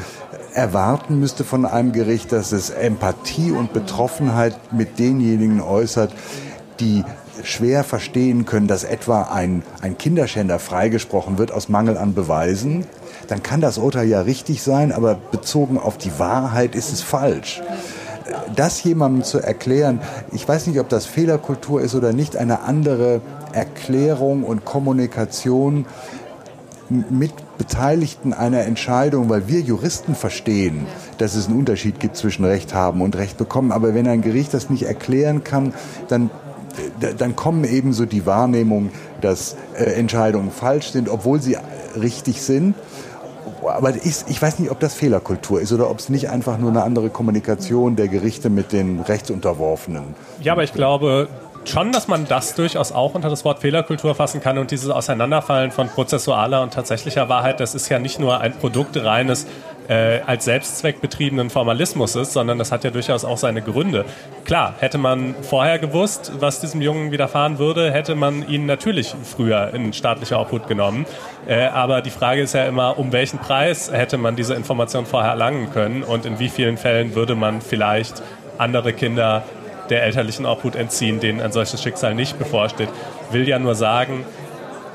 [0.55, 6.13] erwarten müsste von einem Gericht, dass es Empathie und Betroffenheit mit denjenigen äußert,
[6.79, 7.05] die
[7.45, 12.87] schwer verstehen können, dass etwa ein, ein Kinderschänder freigesprochen wird aus Mangel an Beweisen,
[13.29, 17.63] dann kann das Urteil ja richtig sein, aber bezogen auf die Wahrheit ist es falsch.
[18.55, 20.01] Das jemandem zu erklären,
[20.33, 23.21] ich weiß nicht, ob das Fehlerkultur ist oder nicht, eine andere
[23.53, 25.87] Erklärung und Kommunikation
[26.91, 30.87] mit Beteiligten einer Entscheidung, weil wir Juristen verstehen,
[31.19, 33.71] dass es einen Unterschied gibt zwischen Recht haben und Recht bekommen.
[33.71, 35.73] Aber wenn ein Gericht das nicht erklären kann,
[36.09, 36.31] dann
[37.19, 38.91] dann kommen ebenso die Wahrnehmungen,
[39.21, 41.57] dass äh, Entscheidungen falsch sind, obwohl sie
[42.01, 42.75] richtig sind.
[43.67, 46.71] Aber ich, ich weiß nicht, ob das Fehlerkultur ist oder ob es nicht einfach nur
[46.71, 50.15] eine andere Kommunikation der Gerichte mit den Rechtsunterworfenen.
[50.43, 51.29] Ja, aber ich glaube,
[51.65, 55.71] schon, dass man das durchaus auch unter das Wort Fehlerkultur fassen kann und dieses Auseinanderfallen
[55.71, 59.47] von prozessualer und tatsächlicher Wahrheit, das ist ja nicht nur ein Produkt reines
[59.91, 64.05] äh, als Selbstzweck betriebenen Formalismus ist, sondern das hat ja durchaus auch seine Gründe.
[64.45, 69.75] Klar, hätte man vorher gewusst, was diesem Jungen widerfahren würde, hätte man ihn natürlich früher
[69.75, 71.07] in staatliche Obhut genommen.
[71.49, 75.33] Äh, aber die Frage ist ja immer, um welchen Preis hätte man diese Information vorher
[75.33, 78.23] erlangen können und in wie vielen Fällen würde man vielleicht
[78.59, 79.43] andere Kinder
[79.89, 82.91] der elterlichen Obhut entziehen, denen ein solches Schicksal nicht bevorsteht.
[83.33, 84.25] Will ja nur sagen,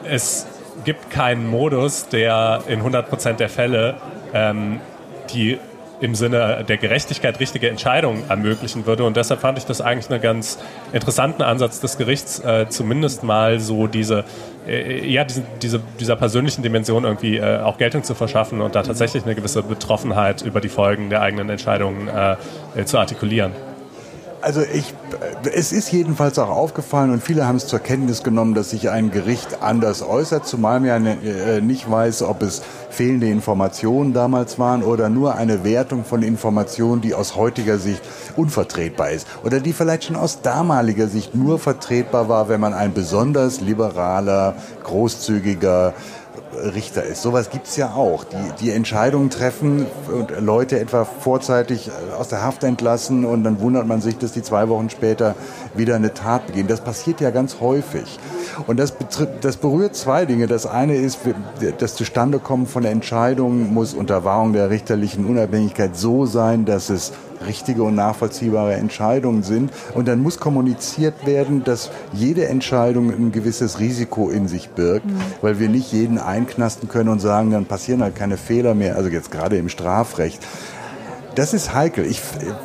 [0.06, 0.48] es
[0.86, 3.96] gibt keinen Modus, der in 100% der Fälle
[4.36, 4.80] ähm,
[5.34, 5.58] die
[6.02, 9.06] im Sinne der Gerechtigkeit richtige Entscheidungen ermöglichen würde.
[9.06, 10.60] Und deshalb fand ich das eigentlich einen ganz
[10.92, 14.26] interessanten Ansatz des Gerichts, äh, zumindest mal so diese,
[14.68, 18.84] äh, ja, diese, diese, dieser persönlichen Dimension irgendwie äh, auch Geltung zu verschaffen und da
[18.84, 23.54] tatsächlich eine gewisse Betroffenheit über die Folgen der eigenen Entscheidungen äh, zu artikulieren.
[24.46, 24.94] Also ich,
[25.56, 29.10] es ist jedenfalls auch aufgefallen und viele haben es zur Kenntnis genommen, dass sich ein
[29.10, 34.60] Gericht anders äußert, zumal man ja ne, äh, nicht weiß, ob es fehlende Informationen damals
[34.60, 38.04] waren oder nur eine Wertung von Informationen, die aus heutiger Sicht
[38.36, 42.94] unvertretbar ist oder die vielleicht schon aus damaliger Sicht nur vertretbar war, wenn man ein
[42.94, 44.54] besonders liberaler,
[44.84, 45.96] großzügiger
[46.56, 47.22] Richter ist.
[47.22, 52.64] Sowas gibt's ja auch, die, die Entscheidungen treffen und Leute etwa vorzeitig aus der Haft
[52.64, 55.36] entlassen und dann wundert man sich, dass die zwei Wochen später
[55.76, 56.68] wieder eine Tat begehen.
[56.68, 58.20] Das passiert ja ganz häufig.
[58.68, 58.94] Und das,
[59.42, 60.48] das berührt zwei Dinge.
[60.48, 61.20] Das eine ist,
[61.78, 67.12] das Zustandekommen von Entscheidungen muss unter Wahrung der richterlichen Unabhängigkeit so sein, dass es
[67.48, 69.72] richtige und nachvollziehbare Entscheidungen sind.
[69.94, 75.22] Und dann muss kommuniziert werden, dass jede Entscheidung ein gewisses Risiko in sich birgt, mhm.
[75.42, 79.10] weil wir nicht jeden einknasten können und sagen, dann passieren halt keine Fehler mehr, also
[79.10, 80.42] jetzt gerade im Strafrecht.
[81.36, 82.06] Das ist heikel.
[82.06, 82.22] Ich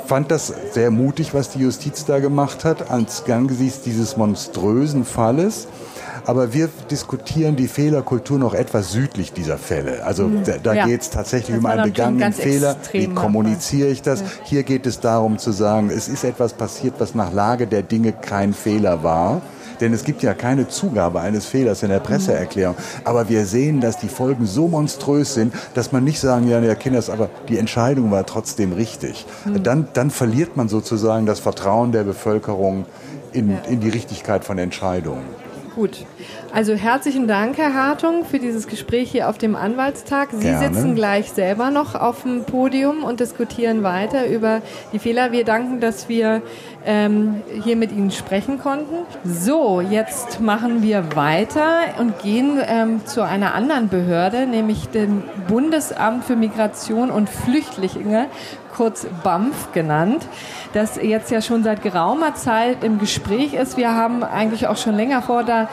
[0.07, 5.66] fand das sehr mutig, was die Justiz da gemacht hat, angesichts dieses monströsen Falles.
[6.26, 10.04] Aber wir diskutieren die Fehlerkultur noch etwas südlich dieser Fälle.
[10.04, 10.44] Also mhm.
[10.44, 10.87] da, da ja.
[10.87, 12.76] geht es tatsächlich das um einen begangenen Fehler.
[12.92, 14.20] Wie kommuniziere ich das?
[14.20, 14.26] Ja.
[14.44, 18.12] Hier geht es darum zu sagen, es ist etwas passiert, was nach Lage der Dinge
[18.12, 19.42] kein Fehler war.
[19.80, 22.76] Denn es gibt ja keine Zugabe eines Fehlers in der Presseerklärung.
[23.04, 26.74] Aber wir sehen, dass die Folgen so monströs sind, dass man nicht sagen, ja, ja,
[26.74, 29.26] Kinders, aber die Entscheidung war trotzdem richtig.
[29.46, 29.62] Mhm.
[29.62, 32.85] Dann, dann verliert man sozusagen das Vertrauen der Bevölkerung
[33.33, 35.24] in, in die Richtigkeit von Entscheidungen.
[35.74, 36.04] Gut.
[36.52, 40.30] Also herzlichen Dank, Herr Hartung, für dieses Gespräch hier auf dem Anwaltstag.
[40.33, 40.74] Sie Gerne.
[40.74, 45.30] sitzen gleich selber noch auf dem Podium und diskutieren weiter über die Fehler.
[45.30, 46.42] Wir danken, dass wir
[46.85, 49.07] ähm, hier mit Ihnen sprechen konnten.
[49.25, 56.25] So, jetzt machen wir weiter und gehen ähm, zu einer anderen Behörde, nämlich dem Bundesamt
[56.25, 58.27] für Migration und Flüchtlinge,
[58.75, 60.27] kurz BAMF genannt,
[60.73, 63.77] das jetzt ja schon seit geraumer Zeit im Gespräch ist.
[63.77, 65.69] Wir haben eigentlich auch schon länger vor, da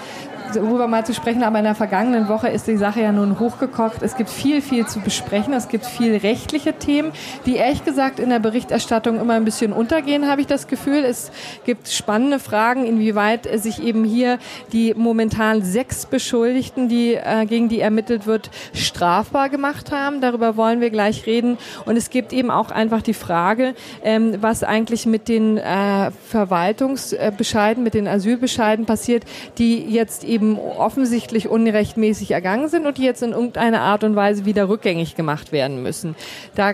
[0.54, 4.02] darüber mal zu sprechen, aber in der vergangenen Woche ist die Sache ja nun hochgekocht.
[4.02, 5.54] Es gibt viel, viel zu besprechen.
[5.54, 7.12] Es gibt viel rechtliche Themen,
[7.46, 11.04] die ehrlich gesagt in der Berichterstattung immer ein bisschen untergehen, habe ich das Gefühl.
[11.04, 11.32] Es
[11.66, 14.38] gibt spannende Fragen, inwieweit sich eben hier
[14.72, 20.22] die momentan sechs Beschuldigten, die, äh, gegen die ermittelt wird, strafbar gemacht haben.
[20.22, 21.58] Darüber wollen wir gleich reden.
[21.86, 27.84] Und es gibt eben auch einfach die Frage, ähm, was eigentlich mit den äh, Verwaltungsbescheiden,
[27.84, 29.24] mit den Asylbescheiden passiert,
[29.58, 34.16] die jetzt eben eben offensichtlich unrechtmäßig ergangen sind und die jetzt in irgendeiner Art und
[34.16, 36.16] Weise wieder rückgängig gemacht werden müssen.
[36.54, 36.74] Da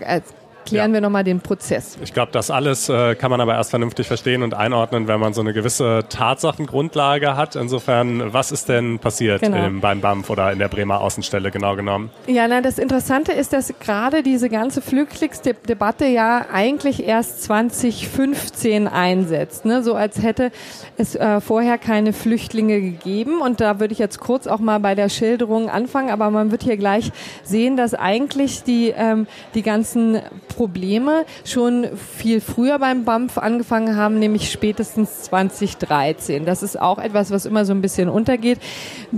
[0.66, 0.96] klären ja.
[0.96, 1.98] wir nochmal den Prozess.
[2.02, 5.34] Ich glaube, das alles äh, kann man aber erst vernünftig verstehen und einordnen, wenn man
[5.34, 7.56] so eine gewisse Tatsachengrundlage hat.
[7.56, 9.66] Insofern, was ist denn passiert genau.
[9.66, 12.10] im, beim BAMF oder in der Bremer Außenstelle genau genommen?
[12.28, 19.66] Ja, na, das Interessante ist, dass gerade diese ganze Flüchtlingsdebatte ja eigentlich erst 2015 einsetzt.
[19.66, 19.84] Ne?
[19.84, 20.52] So als hätte
[20.98, 23.42] es äh, vorher keine Flüchtlinge gegeben.
[23.42, 26.64] Und da würde ich jetzt kurz auch mal bei der Schilderung anfangen, aber man wird
[26.64, 27.12] hier gleich
[27.44, 30.20] sehen, dass eigentlich die, ähm, die ganzen
[30.56, 36.46] Probleme schon viel früher beim BAMF angefangen haben, nämlich spätestens 2013.
[36.46, 38.60] Das ist auch etwas, was immer so ein bisschen untergeht.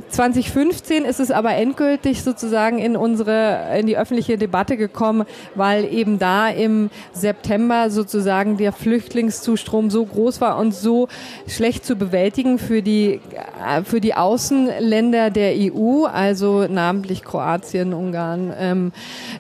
[0.10, 6.19] 2015 ist es aber endgültig sozusagen in unsere, in die öffentliche Debatte gekommen, weil eben
[6.19, 11.08] da im September sozusagen der Flüchtlingszustrom so groß war und so
[11.48, 13.21] schlecht zu bewältigen für die,
[13.84, 18.91] für die Außenländer der EU, also namentlich Kroatien, Ungarn ähm,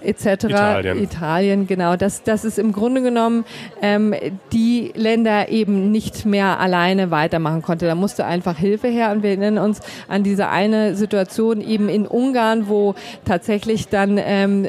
[0.01, 0.45] etc.
[0.45, 1.03] Italien.
[1.03, 3.45] Italien, genau Genau, dass, dass es im Grunde genommen
[3.79, 4.15] ähm,
[4.51, 7.85] die Länder eben nicht mehr alleine weitermachen konnte.
[7.85, 12.07] Da musste einfach Hilfe her und wir erinnern uns an diese eine Situation eben in
[12.07, 14.67] Ungarn, wo tatsächlich dann ähm,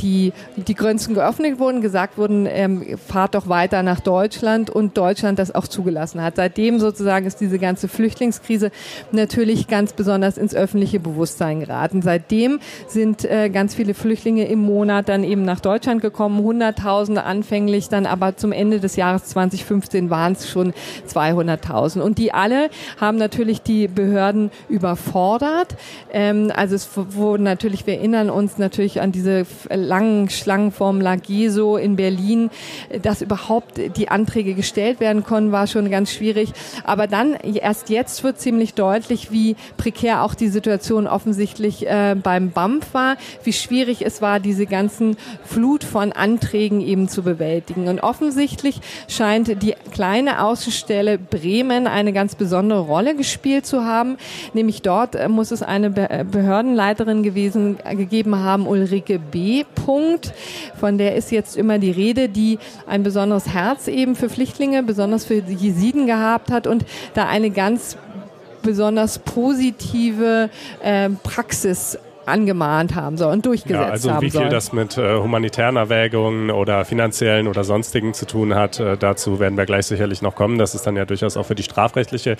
[0.00, 5.38] die, die Grenzen geöffnet wurden, gesagt wurden, ähm, fahrt doch weiter nach Deutschland und Deutschland
[5.38, 6.36] das auch zugelassen hat.
[6.36, 8.70] Seitdem sozusagen ist diese ganze Flüchtlingskrise
[9.10, 12.02] natürlich ganz besonders ins öffentliche Bewusstsein geraten.
[12.02, 17.88] Seitdem sind äh, ganz viele Flüchtlinge im Monat dann eben nach Deutschland gekommen, Hunderttausende anfänglich,
[17.88, 20.74] dann aber zum Ende des Jahres 2015 waren es schon
[21.08, 22.00] 200.000.
[22.00, 22.68] Und die alle
[23.00, 25.76] haben natürlich die Behörden überfordert.
[26.12, 31.76] Ähm, also es wurden natürlich, wir erinnern uns natürlich an diese langen Schlangen vom Lageso
[31.76, 32.50] in Berlin,
[33.02, 36.52] dass überhaupt die Anträge gestellt werden konnten, war schon ganz schwierig.
[36.82, 42.50] Aber dann, erst jetzt wird ziemlich deutlich, wie prekär auch die Situation offensichtlich äh, beim
[42.50, 47.88] BAMF war, wie schwierig es war, diese ganzen Flut von Anträgen Anträgen eben zu bewältigen.
[47.88, 54.16] Und offensichtlich scheint die kleine Außenstelle Bremen eine ganz besondere Rolle gespielt zu haben.
[54.54, 59.64] Nämlich dort äh, muss es eine äh, Behördenleiterin gewesen, äh, gegeben haben, Ulrike B.
[59.74, 60.32] Punkt.
[60.80, 65.26] Von der ist jetzt immer die Rede, die ein besonderes Herz eben für Flüchtlinge, besonders
[65.26, 66.84] für Jesiden gehabt hat und
[67.14, 67.96] da eine ganz
[68.62, 70.50] besonders positive
[70.82, 71.98] äh, Praxis
[72.28, 74.48] angemahnt haben soll und durchgesetzt ja, also haben wie viel soll.
[74.48, 79.56] das mit äh, humanitären Erwägungen oder finanziellen oder sonstigen zu tun hat, äh, dazu werden
[79.56, 80.58] wir gleich sicherlich noch kommen.
[80.58, 82.36] Das ist dann ja durchaus auch für die strafrechtliche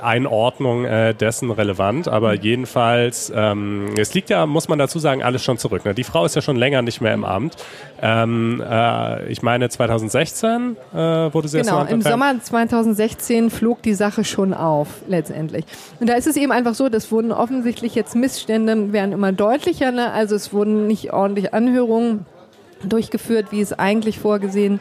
[0.00, 2.42] Einordnung äh, dessen relevant, aber mhm.
[2.42, 5.84] jedenfalls, ähm, es liegt ja, muss man dazu sagen, alles schon zurück.
[5.84, 5.94] Ne?
[5.94, 7.56] Die Frau ist ja schon länger nicht mehr im Amt.
[8.00, 14.24] Ähm, äh, ich meine 2016 äh, wurde sie Genau, im Sommer 2016 flog die Sache
[14.24, 15.64] schon auf, letztendlich.
[16.00, 19.92] Und da ist es eben einfach so, das wurden offensichtlich jetzt Missstände, werden immer deutlicher,
[19.92, 20.12] ne?
[20.12, 22.26] also es wurden nicht ordentlich Anhörungen
[22.86, 24.80] durchgeführt, wie es eigentlich vorgesehen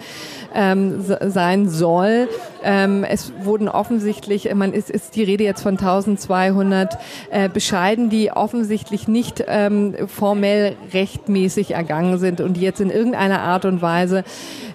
[0.54, 2.30] ähm, sein soll.
[2.64, 6.98] Ähm, es wurden offensichtlich, man ist, ist die Rede jetzt von 1200
[7.30, 13.42] äh, Bescheiden, die offensichtlich nicht ähm, formell rechtmäßig ergangen sind und die jetzt in irgendeiner
[13.42, 14.24] Art und Weise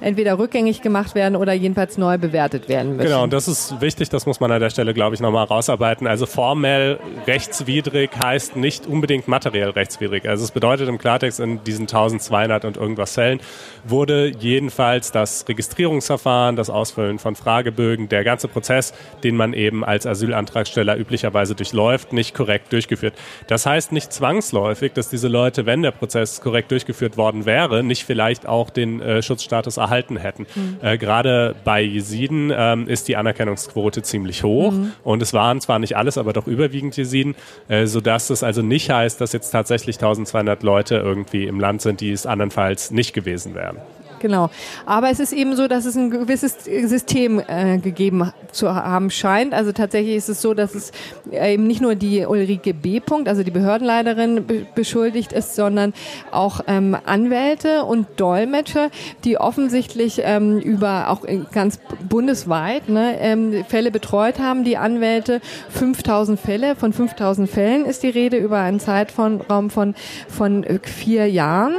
[0.01, 3.09] entweder rückgängig gemacht werden oder jedenfalls neu bewertet werden müssen.
[3.09, 6.07] Genau, und das ist wichtig, das muss man an der Stelle, glaube ich, nochmal rausarbeiten.
[6.07, 10.29] Also formell rechtswidrig heißt nicht unbedingt materiell rechtswidrig.
[10.29, 13.41] Also es bedeutet im Klartext in diesen 1200 und irgendwas Fällen
[13.85, 20.07] wurde jedenfalls das Registrierungsverfahren, das Ausfüllen von Fragebögen, der ganze Prozess, den man eben als
[20.07, 23.15] Asylantragsteller üblicherweise durchläuft, nicht korrekt durchgeführt.
[23.47, 28.05] Das heißt nicht zwangsläufig, dass diese Leute, wenn der Prozess korrekt durchgeführt worden wäre, nicht
[28.05, 30.47] vielleicht auch den äh, Schutzstatus erhalten hätten.
[30.55, 30.77] Mhm.
[30.83, 34.93] Äh, Gerade bei Jesiden ähm, ist die Anerkennungsquote ziemlich hoch mhm.
[35.05, 37.35] und es waren zwar nicht alles, aber doch überwiegend Jesiden,
[37.69, 42.01] äh, sodass es also nicht heißt, dass jetzt tatsächlich 1200 Leute irgendwie im Land sind,
[42.01, 43.79] die es andernfalls nicht gewesen wären.
[44.21, 44.51] Genau.
[44.87, 49.55] Aber es ist eben so, dass es ein gewisses System äh, gegeben zu haben scheint.
[49.55, 50.93] Also tatsächlich ist es so, dass es
[51.33, 53.01] äh, eben nicht nur die Ulrike B.
[53.01, 55.95] Punkt, also die Behördenleiterin be beschuldigt ist, sondern
[56.31, 58.91] auch ähm, Anwälte und Dolmetscher,
[59.25, 64.65] die offensichtlich ähm, über auch ganz bundesweit ne, ähm, Fälle betreut haben.
[64.65, 69.95] Die Anwälte 5000 Fälle, von 5000 Fällen ist die Rede über einen Zeitraum von,
[70.29, 71.77] von äh, vier Jahren.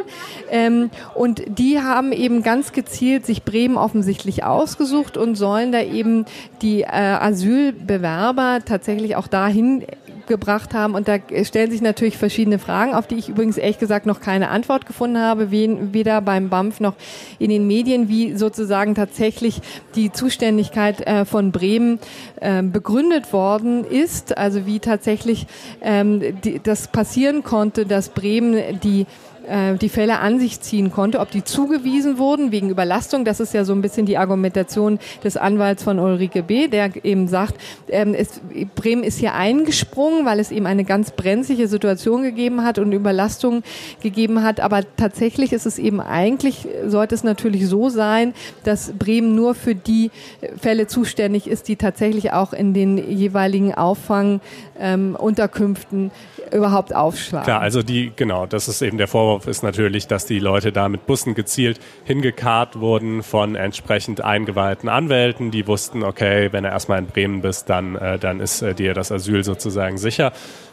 [0.50, 5.82] Ähm, und die haben eben eben ganz gezielt sich Bremen offensichtlich ausgesucht und sollen da
[5.82, 6.26] eben
[6.62, 9.86] die äh, Asylbewerber tatsächlich auch dahin
[10.28, 10.96] gebracht haben.
[10.96, 14.50] Und da stellen sich natürlich verschiedene Fragen, auf die ich übrigens ehrlich gesagt noch keine
[14.50, 16.94] Antwort gefunden habe, weder beim BAMF noch
[17.38, 19.60] in den Medien, wie sozusagen tatsächlich
[19.96, 22.00] die Zuständigkeit äh, von Bremen
[22.40, 24.38] äh, begründet worden ist.
[24.38, 25.48] Also wie tatsächlich
[25.82, 26.22] ähm,
[26.64, 29.08] das passieren konnte, dass Bremen die
[29.48, 33.26] äh, die Fälle an sich ziehen konnte, ob die zugewiesen wurden wegen Überlastung.
[33.26, 37.28] Das ist ja so ein bisschen die Argumentation des Anwalts von Ulrike B., der eben
[37.28, 37.56] sagt,
[37.90, 38.42] ähm, es,
[38.76, 43.64] Bremen ist hier eingesprungen, weil es eben eine ganz brenzliche Situation gegeben hat und Überlastung
[44.02, 44.60] gegeben hat.
[44.60, 49.76] Aber tatsächlich ist es eben eigentlich, sollte es natürlich so sein, dass Bremen nur für
[49.76, 50.12] die
[50.58, 56.12] Fälle zuständig ist, die tatsächlich auch in den jeweiligen Auffangunterkünften ähm,
[56.54, 57.46] überhaupt aufschlagen.
[57.46, 60.90] Klar, also die, genau, das ist eben der Vorwurf ist natürlich, dass die Leute da
[60.90, 67.00] mit Bussen gezielt hingekarrt wurden von entsprechend eingeweihten Anwälten, die wussten, okay, wenn er erstmal
[67.00, 70.32] in Bremen bist, dann, äh, dann ist äh, dir das Asyl sozusagen sicher.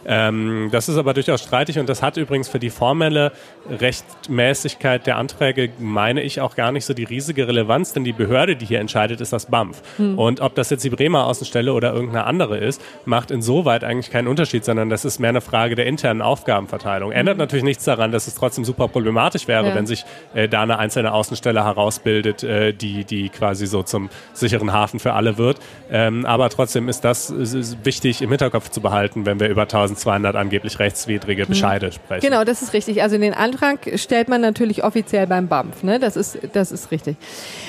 [0.08, 3.30] Ähm, das ist aber durchaus streitig und das hat übrigens für die formelle
[3.68, 8.56] Rechtmäßigkeit der Anträge, meine ich, auch gar nicht so die riesige Relevanz, denn die Behörde,
[8.56, 9.82] die hier entscheidet, ist das BAMF.
[9.98, 10.18] Hm.
[10.18, 14.28] Und ob das jetzt die Bremer Außenstelle oder irgendeine andere ist, macht insoweit eigentlich keinen
[14.28, 17.12] Unterschied, sondern das ist mehr eine Frage der internen Aufgabenverteilung.
[17.12, 17.40] Ändert hm.
[17.40, 19.74] natürlich nichts daran, dass es trotzdem super problematisch wäre, ja.
[19.74, 24.72] wenn sich äh, da eine einzelne Außenstelle herausbildet, äh, die, die quasi so zum sicheren
[24.72, 25.58] Hafen für alle wird.
[25.90, 29.97] Ähm, aber trotzdem ist das ist wichtig im Hinterkopf zu behalten, wenn wir über 1000
[29.98, 31.48] 1200 angeblich rechtswidrige hm.
[31.48, 32.24] Bescheide sprechen.
[32.24, 33.02] Genau, das ist richtig.
[33.02, 35.82] Also den Antrag stellt man natürlich offiziell beim BAMF.
[35.82, 35.98] Ne?
[35.98, 37.16] Das, ist, das ist richtig.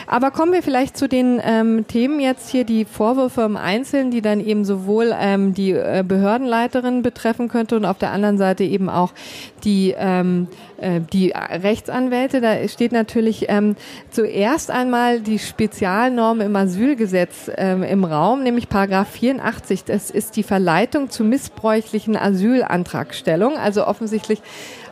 [0.08, 4.22] Aber kommen wir vielleicht zu den ähm, Themen jetzt hier, die Vorwürfe im Einzelnen, die
[4.22, 8.90] dann eben sowohl ähm, die äh, Behördenleiterin betreffen könnte und auf der anderen Seite eben
[8.90, 9.14] auch
[9.60, 12.42] die, ähm, äh, die Rechtsanwälte.
[12.42, 13.76] Da steht natürlich ähm,
[14.10, 19.84] zuerst einmal die Spezialnorm im Asylgesetz ähm, im Raum, nämlich Paragraph 84.
[19.86, 23.58] Das ist die Verleitung zu missbräuchlichen Asylantragstellung.
[23.58, 24.42] Also offensichtlich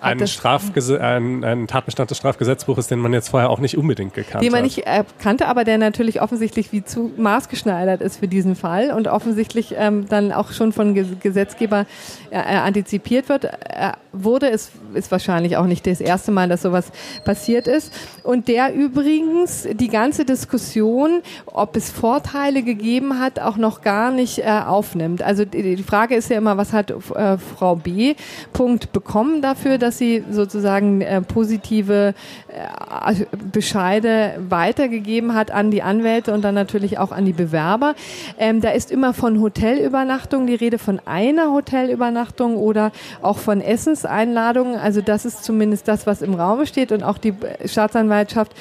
[0.02, 4.36] ein, Strafgese ein, ein Tatbestand des Strafgesetzbuches, den man jetzt vorher auch nicht unbedingt gekannt
[4.36, 4.44] hat.
[4.44, 8.56] Den man nicht äh, kannte, aber der natürlich offensichtlich wie zu maßgeschneidert ist für diesen
[8.56, 11.86] Fall und offensichtlich ähm, dann auch schon von Gesetzgeber
[12.30, 14.50] äh, äh, antizipiert wird, äh, wurde.
[14.50, 16.92] Es ist wahrscheinlich auch nicht das erste Mal, dass sowas
[17.24, 17.94] passiert ist.
[18.24, 24.40] Und der übrigens die ganze Diskussion, ob es Vorteile gegeben hat, auch noch gar nicht
[24.40, 25.22] äh, aufnimmt.
[25.22, 28.16] Also die, die Frage ist ja immer, was hat äh, Frau B.
[28.54, 32.14] Punkt bekommen dafür, dass sie sozusagen äh, positive
[32.48, 37.96] äh, Bescheide weitergegeben hat an die Anwälte und dann natürlich auch an die Bewerber.
[38.38, 44.76] Ähm, da ist immer von Hotelübernachtung die Rede, von einer Hotelübernachtung oder auch von Essenseinladungen.
[44.76, 47.34] Also das ist zumindest das, was im Raum steht und auch die
[47.66, 48.54] Staatsanwaltschaft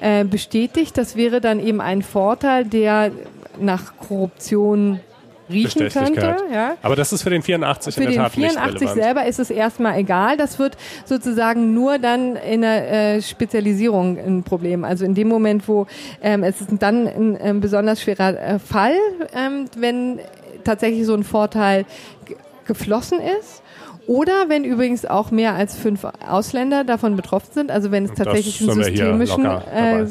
[0.00, 0.96] äh, bestätigt.
[0.98, 3.10] Das wäre dann eben ein Vorteil, der
[3.60, 5.00] nach Korruption
[5.52, 6.36] riechen könnte.
[6.52, 6.76] Ja.
[6.82, 9.50] Aber das ist für den 84 für in der Tat den 84 selber ist es
[9.50, 10.36] erstmal egal.
[10.36, 14.84] Das wird sozusagen nur dann in der äh, Spezialisierung ein Problem.
[14.84, 15.86] Also in dem Moment, wo
[16.22, 18.94] ähm, es ist dann ein, ein besonders schwerer äh, Fall,
[19.34, 20.20] ähm, wenn
[20.64, 21.84] tatsächlich so ein Vorteil
[22.66, 23.61] geflossen ist
[24.06, 28.60] Oder wenn übrigens auch mehr als fünf Ausländer davon betroffen sind, also wenn es tatsächlich
[28.60, 30.06] einen systemischen äh,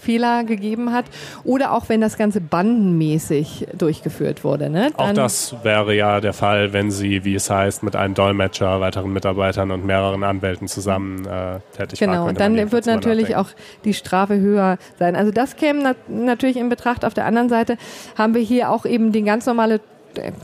[0.00, 1.04] Fehler gegeben hat.
[1.44, 4.70] Oder auch wenn das Ganze bandenmäßig durchgeführt wurde.
[4.70, 4.90] Ne?
[4.96, 9.12] auch das wäre ja der Fall, wenn Sie, wie es heißt, mit einem Dolmetscher, weiteren
[9.12, 12.34] Mitarbeitern und mehreren Anwälten zusammen äh, tätig genau, waren.
[12.34, 13.48] Genau, dann wird natürlich auch
[13.84, 15.16] die Strafe höher sein.
[15.16, 17.04] Also das käme nat natürlich in Betracht.
[17.04, 17.76] Auf der anderen Seite
[18.16, 19.80] haben wir hier auch eben die ganz normale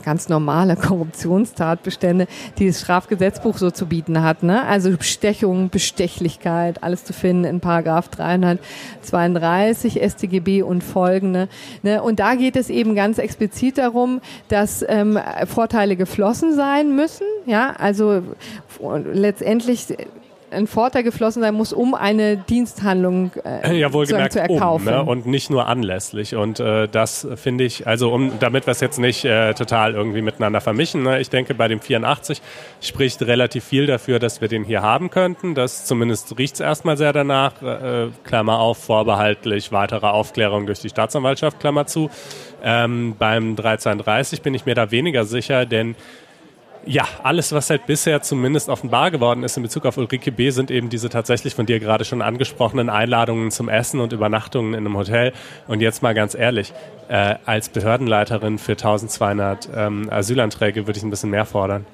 [0.04, 2.26] ganz normale Korruptionstatbestände,
[2.58, 4.42] die das Strafgesetzbuch so zu bieten hat.
[4.42, 4.64] Ne?
[4.64, 11.48] Also Bestechung, Bestechlichkeit, alles zu finden in Paragraph 332 StGB und folgende.
[11.82, 12.02] Ne?
[12.02, 17.26] Und da geht es eben ganz explizit darum, dass ähm, Vorteile geflossen sein müssen.
[17.46, 18.22] Ja, also
[19.12, 19.86] letztendlich
[20.50, 24.88] ein Vorteil geflossen sein muss, um eine Diensthandlung äh, ja, wohlgemerkt zu erkaufen.
[24.88, 25.02] Um, ne?
[25.02, 26.36] Und nicht nur anlässlich.
[26.36, 30.22] Und äh, das finde ich, also um, damit wir es jetzt nicht äh, total irgendwie
[30.22, 31.20] miteinander vermischen, ne?
[31.20, 32.40] ich denke, bei dem 84
[32.80, 35.54] spricht relativ viel dafür, dass wir den hier haben könnten.
[35.54, 40.88] Das zumindest riecht es erstmal sehr danach, äh, Klammer auf, vorbehaltlich weitere Aufklärung durch die
[40.88, 42.10] Staatsanwaltschaft, Klammer zu.
[42.62, 45.94] Ähm, beim 1330 bin ich mir da weniger sicher, denn
[46.86, 50.70] ja, alles, was halt bisher zumindest offenbar geworden ist in Bezug auf Ulrike B., sind
[50.70, 54.96] eben diese tatsächlich von dir gerade schon angesprochenen Einladungen zum Essen und Übernachtungen in einem
[54.96, 55.32] Hotel.
[55.66, 56.72] Und jetzt mal ganz ehrlich,
[57.08, 61.84] äh, als Behördenleiterin für 1200 ähm, Asylanträge würde ich ein bisschen mehr fordern.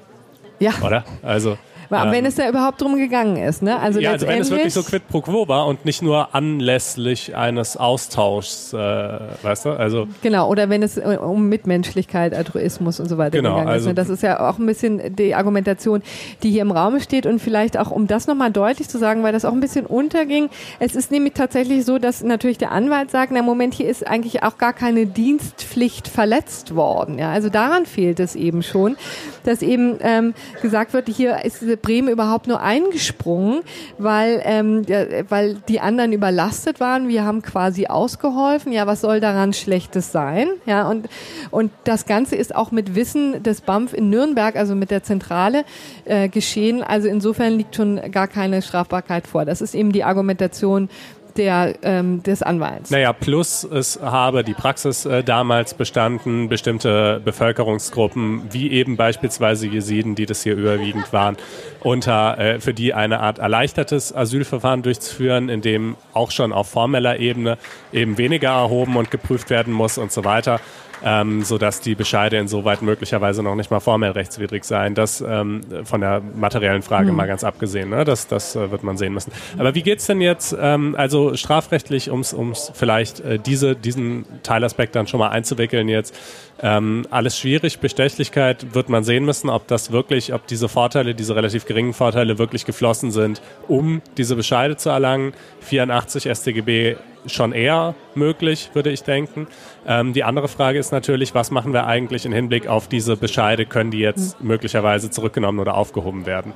[0.59, 0.73] Ja.
[0.81, 1.03] Oder?
[1.23, 1.57] Also.
[2.01, 3.79] Aber wenn ähm, es da überhaupt drum gegangen ist, ne?
[3.79, 7.35] Also ja, also wenn es wirklich so quid pro quo war und nicht nur anlässlich
[7.35, 9.69] eines Austauschs, äh, weißt du?
[9.71, 13.85] Also genau, oder wenn es äh, um Mitmenschlichkeit, Altruismus und so weiter genau, gegangen also
[13.85, 13.87] ist.
[13.89, 13.93] Ne?
[13.95, 16.01] Das ist ja auch ein bisschen die Argumentation,
[16.41, 19.33] die hier im Raum steht und vielleicht auch, um das nochmal deutlich zu sagen, weil
[19.33, 20.49] das auch ein bisschen unterging.
[20.79, 24.43] Es ist nämlich tatsächlich so, dass natürlich der Anwalt sagt, na Moment, hier ist eigentlich
[24.43, 27.19] auch gar keine Dienstpflicht verletzt worden.
[27.19, 28.97] Ja, also daran fehlt es eben schon,
[29.43, 33.61] dass eben ähm, gesagt wird, hier ist Bremen überhaupt nur eingesprungen,
[33.99, 34.83] weil, ähm,
[35.29, 37.09] weil die anderen überlastet waren.
[37.09, 38.71] Wir haben quasi ausgeholfen.
[38.71, 40.47] Ja, was soll daran Schlechtes sein?
[40.65, 41.09] Ja, und,
[41.51, 45.65] und das Ganze ist auch mit Wissen des BAMF in Nürnberg, also mit der Zentrale,
[46.05, 46.81] äh, geschehen.
[46.81, 49.43] Also insofern liegt schon gar keine Strafbarkeit vor.
[49.43, 50.89] Das ist eben die Argumentation
[51.37, 52.91] der, ähm, des Anwalts.
[52.91, 60.15] Naja, plus es habe die Praxis äh, damals bestanden, bestimmte Bevölkerungsgruppen, wie eben beispielsweise Jesiden,
[60.15, 61.37] die das hier überwiegend waren,
[61.81, 67.19] unter, äh, für die eine Art erleichtertes Asylverfahren durchzuführen, in dem auch schon auf formeller
[67.19, 67.57] Ebene
[67.91, 70.59] eben weniger erhoben und geprüft werden muss und so weiter
[71.03, 74.95] ähm, sodass die Bescheide insoweit möglicherweise noch nicht mal formell rechtswidrig seien.
[74.95, 77.17] Das ähm, von der materiellen Frage mhm.
[77.17, 78.05] mal ganz abgesehen, ne?
[78.05, 79.31] das, das äh, wird man sehen müssen.
[79.57, 84.95] Aber wie geht's denn jetzt, ähm, also strafrechtlich, ums, ums vielleicht äh, diese, diesen Teilaspekt
[84.95, 86.15] dann schon mal einzuwickeln jetzt,
[86.61, 87.79] ähm, alles schwierig.
[87.79, 92.37] Bestechlichkeit wird man sehen müssen, ob das wirklich, ob diese Vorteile, diese relativ geringen Vorteile
[92.37, 95.33] wirklich geflossen sind, um diese Bescheide zu erlangen.
[95.61, 96.95] 84 StGB
[97.25, 99.47] schon eher möglich, würde ich denken.
[99.87, 103.65] Ähm, die andere Frage ist natürlich, was machen wir eigentlich im Hinblick auf diese Bescheide?
[103.65, 104.47] Können die jetzt mhm.
[104.47, 106.53] möglicherweise zurückgenommen oder aufgehoben werden?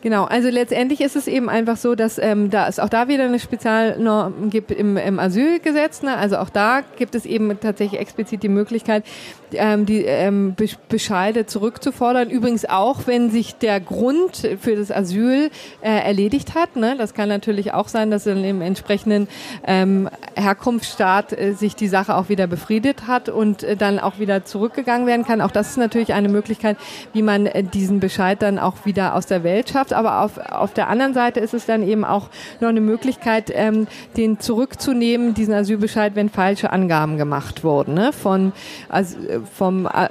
[0.00, 3.24] Genau, also letztendlich ist es eben einfach so, dass ähm, da es auch da wieder
[3.24, 6.02] eine Spezialnorm gibt im, im Asylgesetz.
[6.02, 6.16] Ne?
[6.16, 9.04] Also auch da gibt es eben tatsächlich explizit die Möglichkeit,
[9.52, 10.54] ähm, die ähm,
[10.88, 12.30] Bescheide zurückzufordern.
[12.30, 16.76] Übrigens auch, wenn sich der Grund für das Asyl äh, erledigt hat.
[16.76, 16.96] Ne?
[16.96, 19.28] Das kann natürlich auch sein, dass in dem entsprechenden
[19.66, 24.44] ähm, Herkunftsstaat äh, sich die Sache auch wieder befriedet hat und äh, dann auch wieder
[24.44, 25.40] zurückgegangen werden kann.
[25.40, 26.76] Auch das ist natürlich eine Möglichkeit,
[27.12, 29.92] wie man äh, diesen Bescheid dann auch wieder aus der Welt schafft.
[29.92, 32.28] Aber auf, auf der anderen Seite ist es dann eben auch
[32.60, 33.86] noch eine Möglichkeit, ähm,
[34.16, 37.94] den zurückzunehmen, diesen Asylbescheid, wenn falsche Angaben gemacht wurden.
[37.94, 38.12] Ne?
[38.12, 38.52] Von
[38.88, 40.08] also, vom äh,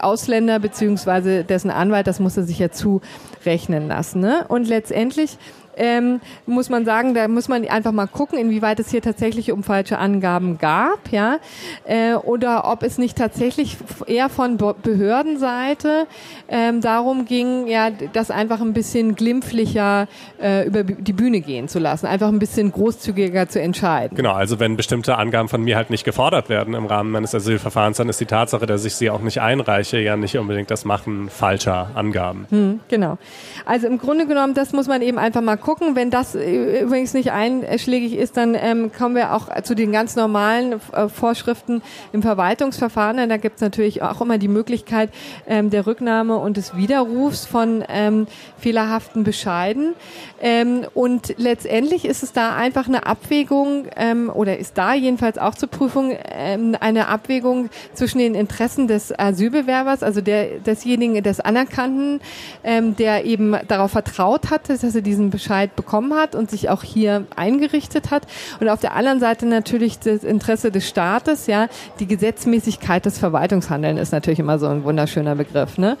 [0.00, 4.20] Ausländer beziehungsweise dessen Anwalt, das muss er sich ja zurechnen lassen.
[4.20, 4.44] Ne?
[4.48, 5.38] Und letztendlich
[5.76, 9.62] ähm, muss man sagen, da muss man einfach mal gucken, inwieweit es hier tatsächlich um
[9.62, 11.38] falsche Angaben gab, ja,
[11.84, 16.06] äh, oder ob es nicht tatsächlich eher von Behördenseite
[16.48, 20.08] ähm, darum ging, ja, das einfach ein bisschen glimpflicher
[20.40, 24.16] äh, über die Bühne gehen zu lassen, einfach ein bisschen großzügiger zu entscheiden.
[24.16, 27.98] Genau, also wenn bestimmte Angaben von mir halt nicht gefordert werden im Rahmen meines Asylverfahrens,
[27.98, 31.28] dann ist die Tatsache, dass ich sie auch nicht einreiche, ja nicht unbedingt das Machen
[31.28, 32.46] falscher Angaben.
[32.50, 33.18] Hm, genau.
[33.64, 37.12] Also im Grunde genommen, das muss man eben einfach mal gucken, wenn das äh, übrigens
[37.12, 42.22] nicht einschlägig ist, dann ähm, kommen wir auch zu den ganz normalen äh, Vorschriften im
[42.22, 43.28] Verwaltungsverfahren.
[43.28, 45.10] Da gibt es natürlich auch immer die Möglichkeit
[45.48, 49.94] ähm, der Rücknahme und des Widerrufs von ähm, fehlerhaften Bescheiden.
[50.40, 55.56] Ähm, und letztendlich ist es da einfach eine Abwägung ähm, oder ist da jedenfalls auch
[55.56, 62.20] zur Prüfung ähm, eine Abwägung zwischen den Interessen des Asylbewerbers, also der, desjenigen, des Anerkannten,
[62.62, 67.24] der eben darauf vertraut hat, dass er diesen Bescheid bekommen hat und sich auch hier
[67.34, 68.26] eingerichtet hat.
[68.60, 71.68] Und auf der anderen Seite natürlich das Interesse des Staates, ja,
[72.00, 75.96] die Gesetzmäßigkeit des Verwaltungshandelns ist natürlich immer so ein wunderschöner Begriff, ne?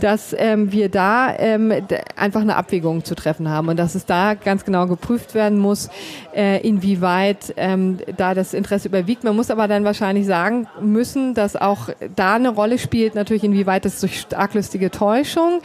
[0.00, 1.72] Dass ähm, wir da ähm,
[2.16, 5.88] einfach eine Abwägung zu treffen haben und dass es da ganz genau geprüft werden muss,
[6.38, 9.24] äh, inwieweit ähm, da das Interesse überwiegt.
[9.24, 13.84] Man muss aber dann wahrscheinlich sagen müssen, dass auch da eine Rolle spielt, natürlich inwieweit
[13.84, 15.60] es durch arglistige Täuschung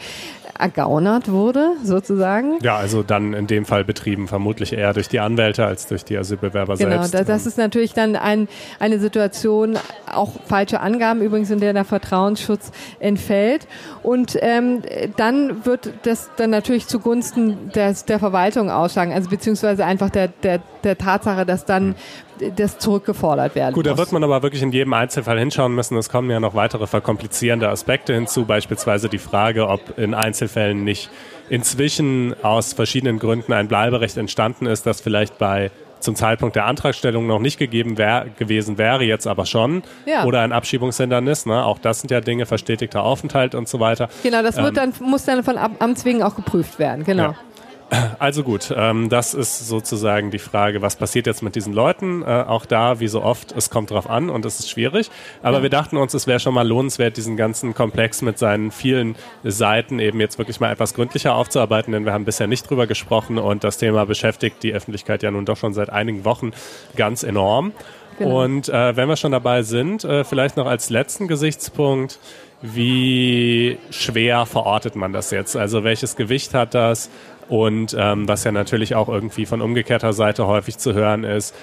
[0.58, 2.58] ergaunert wurde, sozusagen.
[2.62, 6.16] Ja, also dann in dem Fall betrieben, vermutlich eher durch die Anwälte als durch die
[6.16, 7.12] Asylbewerber genau, selbst.
[7.12, 8.48] Genau, das ist natürlich dann ein,
[8.78, 9.76] eine Situation,
[10.12, 12.70] auch falsche Angaben übrigens, in der der Vertrauensschutz
[13.00, 13.66] entfällt.
[14.02, 14.82] Und ähm,
[15.16, 20.60] dann wird das dann natürlich zugunsten des, der Verwaltung ausschlagen, also beziehungsweise einfach der, der,
[20.84, 21.94] der Tatsache, dass dann
[22.56, 23.94] das zurückgefordert werden Gut, muss.
[23.94, 25.96] da wird man aber wirklich in jedem Einzelfall hinschauen müssen.
[25.96, 31.10] Es kommen ja noch weitere verkomplizierende Aspekte hinzu, beispielsweise die Frage, ob in Einzelfällen nicht
[31.48, 37.26] inzwischen aus verschiedenen Gründen ein Bleiberecht entstanden ist, das vielleicht bei zum Zeitpunkt der Antragstellung
[37.26, 39.82] noch nicht gegeben wär, gewesen wäre, jetzt aber schon.
[40.04, 40.24] Ja.
[40.24, 41.46] Oder ein Abschiebungshindernis.
[41.46, 41.64] Ne?
[41.64, 44.08] Auch das sind ja Dinge, verstetigter Aufenthalt und so weiter.
[44.22, 47.04] Genau, das wird ähm, dann, muss dann von Amts wegen auch geprüft werden.
[47.04, 47.22] Genau.
[47.22, 47.34] Ja.
[48.18, 52.22] Also gut, ähm, das ist sozusagen die Frage, was passiert jetzt mit diesen Leuten?
[52.22, 55.10] Äh, auch da, wie so oft, es kommt drauf an und es ist schwierig.
[55.42, 55.62] Aber ja.
[55.64, 59.98] wir dachten uns, es wäre schon mal lohnenswert, diesen ganzen Komplex mit seinen vielen Seiten
[59.98, 63.64] eben jetzt wirklich mal etwas gründlicher aufzuarbeiten, denn wir haben bisher nicht drüber gesprochen und
[63.64, 66.52] das Thema beschäftigt die Öffentlichkeit ja nun doch schon seit einigen Wochen
[66.96, 67.72] ganz enorm.
[68.18, 68.42] Genau.
[68.44, 72.18] Und äh, wenn wir schon dabei sind, äh, vielleicht noch als letzten Gesichtspunkt,
[72.62, 75.56] wie schwer verortet man das jetzt?
[75.56, 77.10] Also welches Gewicht hat das?
[77.48, 81.54] Und ähm, was ja natürlich auch irgendwie von umgekehrter Seite häufig zu hören ist,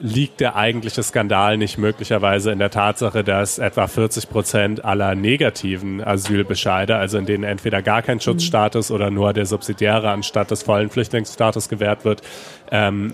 [0.00, 6.02] liegt der eigentliche Skandal nicht möglicherweise in der Tatsache, dass etwa 40 Prozent aller negativen
[6.02, 10.90] Asylbescheide, also in denen entweder gar kein Schutzstatus oder nur der subsidiäre anstatt des vollen
[10.90, 12.22] Flüchtlingsstatus gewährt wird,
[12.70, 13.12] ähm,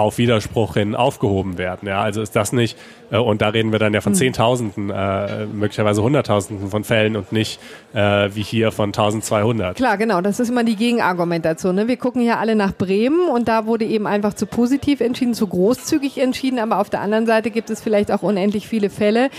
[0.00, 1.88] auf Widerspruch hin aufgehoben werden.
[1.88, 2.76] Ja, also ist das nicht,
[3.10, 4.18] äh, und da reden wir dann ja von hm.
[4.18, 7.60] Zehntausenden, äh, möglicherweise Hunderttausenden von Fällen und nicht
[7.92, 9.76] äh, wie hier von 1200.
[9.76, 11.74] Klar, genau, das ist immer die Gegenargumentation.
[11.74, 11.88] Ne?
[11.88, 15.46] Wir gucken hier alle nach Bremen und da wurde eben einfach zu positiv entschieden, zu
[15.46, 19.30] großzügig entschieden, aber auf der anderen Seite gibt es vielleicht auch unendlich viele Fälle,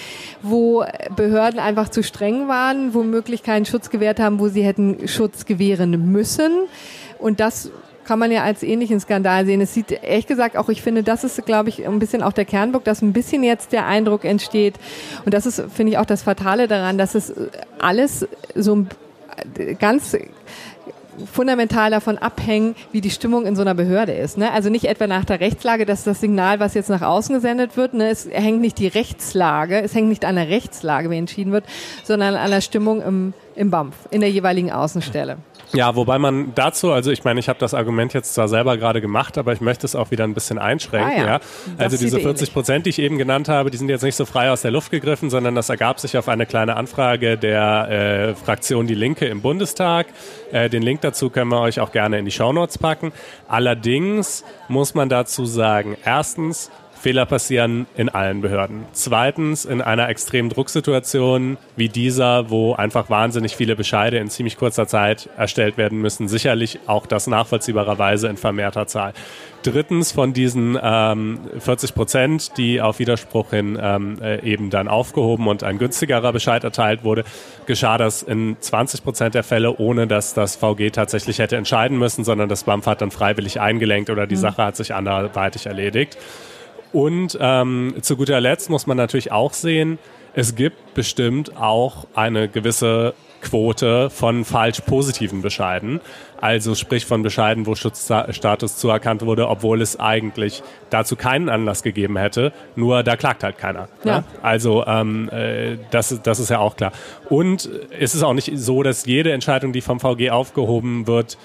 [0.42, 0.84] wo
[1.16, 6.12] Behörden einfach zu streng waren, womöglich keinen Schutz gewährt haben, wo sie hätten Schutz gewähren
[6.12, 6.52] müssen.
[7.20, 7.72] Und das
[8.06, 9.62] kann man ja als ähnlichen Skandal sehen.
[9.62, 12.46] Es sieht ehrlich gesagt auch, ich finde, das ist, glaube ich, ein bisschen auch der
[12.46, 14.76] Kernbock, dass ein bisschen jetzt der Eindruck entsteht.
[15.26, 17.34] Und das ist, finde ich, auch das Fatale daran, dass es
[17.80, 18.86] alles so
[19.80, 20.16] ganz
[21.32, 24.38] fundamental davon abhängen, wie die Stimmung in so einer Behörde ist.
[24.38, 24.52] Ne?
[24.52, 27.94] Also nicht etwa nach der Rechtslage, dass das Signal, was jetzt nach außen gesendet wird,
[27.94, 31.66] ne, es hängt nicht die Rechtslage, es hängt nicht an der Rechtslage, wie entschieden wird,
[32.04, 35.38] sondern an der Stimmung im, im BAMF, in der jeweiligen Außenstelle.
[35.74, 39.02] Ja, wobei man dazu, also ich meine, ich habe das Argument jetzt zwar selber gerade
[39.02, 41.12] gemacht, aber ich möchte es auch wieder ein bisschen einschränken.
[41.12, 41.28] Ah, ja.
[41.28, 41.40] ja.
[41.78, 44.52] Also diese 40 Prozent, die ich eben genannt habe, die sind jetzt nicht so frei
[44.52, 48.88] aus der Luft gegriffen, sondern das ergab sich auf eine kleine Anfrage der äh, Fraktion
[48.88, 50.08] Die Linke im Bundestag.
[50.52, 53.14] Äh, den Link dazu können wir euch auch gerne in die Shownotes packen.
[53.48, 56.70] Allerdings muss man dazu sagen, erstens,
[57.02, 58.86] Fehler passieren in allen Behörden.
[58.94, 64.86] Zweitens, in einer extremen Drucksituation wie dieser, wo einfach wahnsinnig viele Bescheide in ziemlich kurzer
[64.86, 69.14] Zeit erstellt werden müssen, sicherlich auch das nachvollziehbarerweise in vermehrter Zahl.
[69.64, 75.48] Drittens, von diesen ähm, 40 Prozent, die auf Widerspruch hin ähm, äh, eben dann aufgehoben
[75.48, 77.24] und ein günstigerer Bescheid erteilt wurde,
[77.66, 82.24] geschah das in 20 Prozent der Fälle, ohne dass das VG tatsächlich hätte entscheiden müssen,
[82.24, 84.42] sondern das BAMF hat dann freiwillig eingelenkt oder die mhm.
[84.42, 86.18] Sache hat sich anderweitig erledigt.
[86.94, 89.98] Und ähm, zu guter Letzt muss man natürlich auch sehen,
[90.34, 96.00] es gibt bestimmt auch eine gewisse Quote von falsch positiven Bescheiden.
[96.40, 102.18] Also sprich von Bescheiden, wo Schutzstatus zuerkannt wurde, obwohl es eigentlich dazu keinen Anlass gegeben
[102.18, 102.54] hätte.
[102.76, 103.82] Nur da klagt halt keiner.
[103.82, 103.88] Ne?
[104.04, 104.18] Ja.
[104.20, 104.24] Ne?
[104.42, 106.94] Also ähm, äh, das, das ist ja auch klar.
[107.30, 107.70] Und
[108.00, 111.38] es ist auch nicht so, dass jede Entscheidung, die vom VG aufgehoben wird,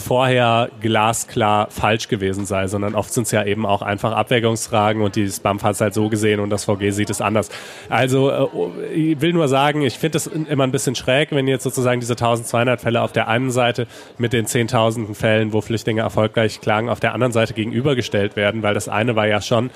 [0.00, 5.16] vorher glasklar falsch gewesen sei, sondern oft sind es ja eben auch einfach Abwägungsfragen und
[5.16, 7.50] die BAMF hat es halt so gesehen und das VG sieht es anders.
[7.88, 11.64] Also äh, ich will nur sagen, ich finde es immer ein bisschen schräg, wenn jetzt
[11.64, 13.86] sozusagen diese 1200 Fälle auf der einen Seite
[14.18, 18.74] mit den 10.000 Fällen, wo Flüchtlinge erfolgreich klagen, auf der anderen Seite gegenübergestellt werden, weil
[18.74, 19.70] das eine war ja schon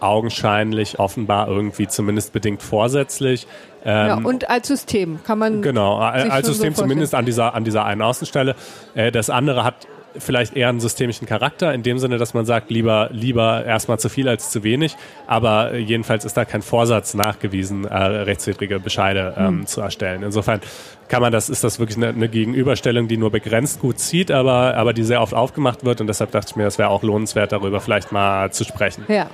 [0.00, 3.46] augenscheinlich offenbar irgendwie zumindest bedingt vorsätzlich.
[3.84, 5.62] Ähm, ja, und als System kann man.
[5.62, 8.54] Genau, als System so zumindest an dieser, an dieser einen Außenstelle.
[8.94, 9.86] Äh, das andere hat
[10.18, 14.08] vielleicht eher einen systemischen Charakter, in dem Sinne, dass man sagt, lieber, lieber erstmal zu
[14.08, 14.96] viel als zu wenig.
[15.26, 19.66] Aber jedenfalls ist da kein Vorsatz nachgewiesen, äh, rechtswidrige Bescheide ähm, hm.
[19.66, 20.22] zu erstellen.
[20.22, 20.60] Insofern
[21.08, 24.76] kann man das, ist das wirklich eine, eine, Gegenüberstellung, die nur begrenzt gut zieht, aber,
[24.76, 27.52] aber die sehr oft aufgemacht wird und deshalb dachte ich mir, es wäre auch lohnenswert,
[27.52, 29.04] darüber vielleicht mal zu sprechen.
[29.08, 29.26] Ja,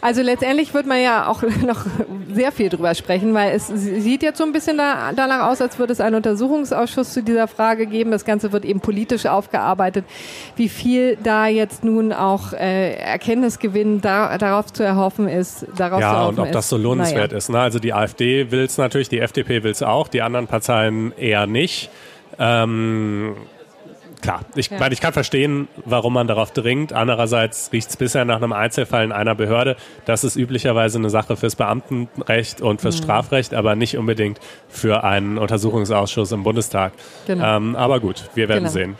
[0.00, 1.86] also letztendlich wird man ja auch noch
[2.32, 5.78] sehr viel drüber sprechen, weil es sieht jetzt so ein bisschen da, danach aus, als
[5.78, 8.10] würde es einen Untersuchungsausschuss zu dieser Frage geben.
[8.10, 10.04] Das Ganze wird eben politisch aufgearbeitet,
[10.56, 15.66] wie viel da jetzt nun auch äh, Erkenntnisgewinn da, darauf zu erhoffen ist.
[15.76, 16.54] Darauf ja, zu und ob ist.
[16.54, 17.38] das so lohnenswert naja.
[17.38, 17.48] ist.
[17.48, 17.60] Ne?
[17.60, 21.46] Also die AfD will es natürlich, die FDP will es auch, die anderen Parteien eher
[21.46, 21.90] nicht.
[22.38, 23.36] Ähm,
[24.24, 24.78] klar, ich ja.
[24.78, 26.92] meine, ich kann verstehen, warum man darauf dringt.
[26.92, 29.76] Andererseits riecht es bisher nach einem Einzelfall in einer Behörde.
[30.06, 33.02] Das ist üblicherweise eine Sache fürs Beamtenrecht und fürs mhm.
[33.02, 36.92] Strafrecht, aber nicht unbedingt für einen Untersuchungsausschuss im Bundestag.
[37.26, 37.56] Genau.
[37.56, 38.72] Ähm, aber gut, wir werden genau.
[38.72, 38.96] sehen.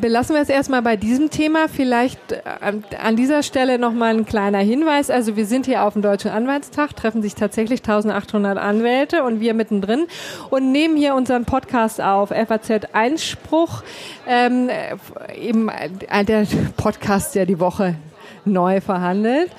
[0.00, 1.68] Belassen wir es erstmal bei diesem Thema.
[1.68, 2.20] Vielleicht
[2.60, 5.08] an, äh, an dieser Stelle nochmal ein kleiner Hinweis.
[5.08, 9.54] Also wir sind hier auf dem Deutschen Anwaltstag, treffen sich tatsächlich 1800 Anwälte und wir
[9.54, 10.06] mittendrin
[10.50, 13.82] und nehmen hier unseren Podcast auf, FAZ Einspruch.
[14.26, 14.96] Ähm, äh,
[15.36, 16.46] eben äh, der
[16.76, 17.96] Podcast, der die Woche
[18.44, 19.50] neu verhandelt.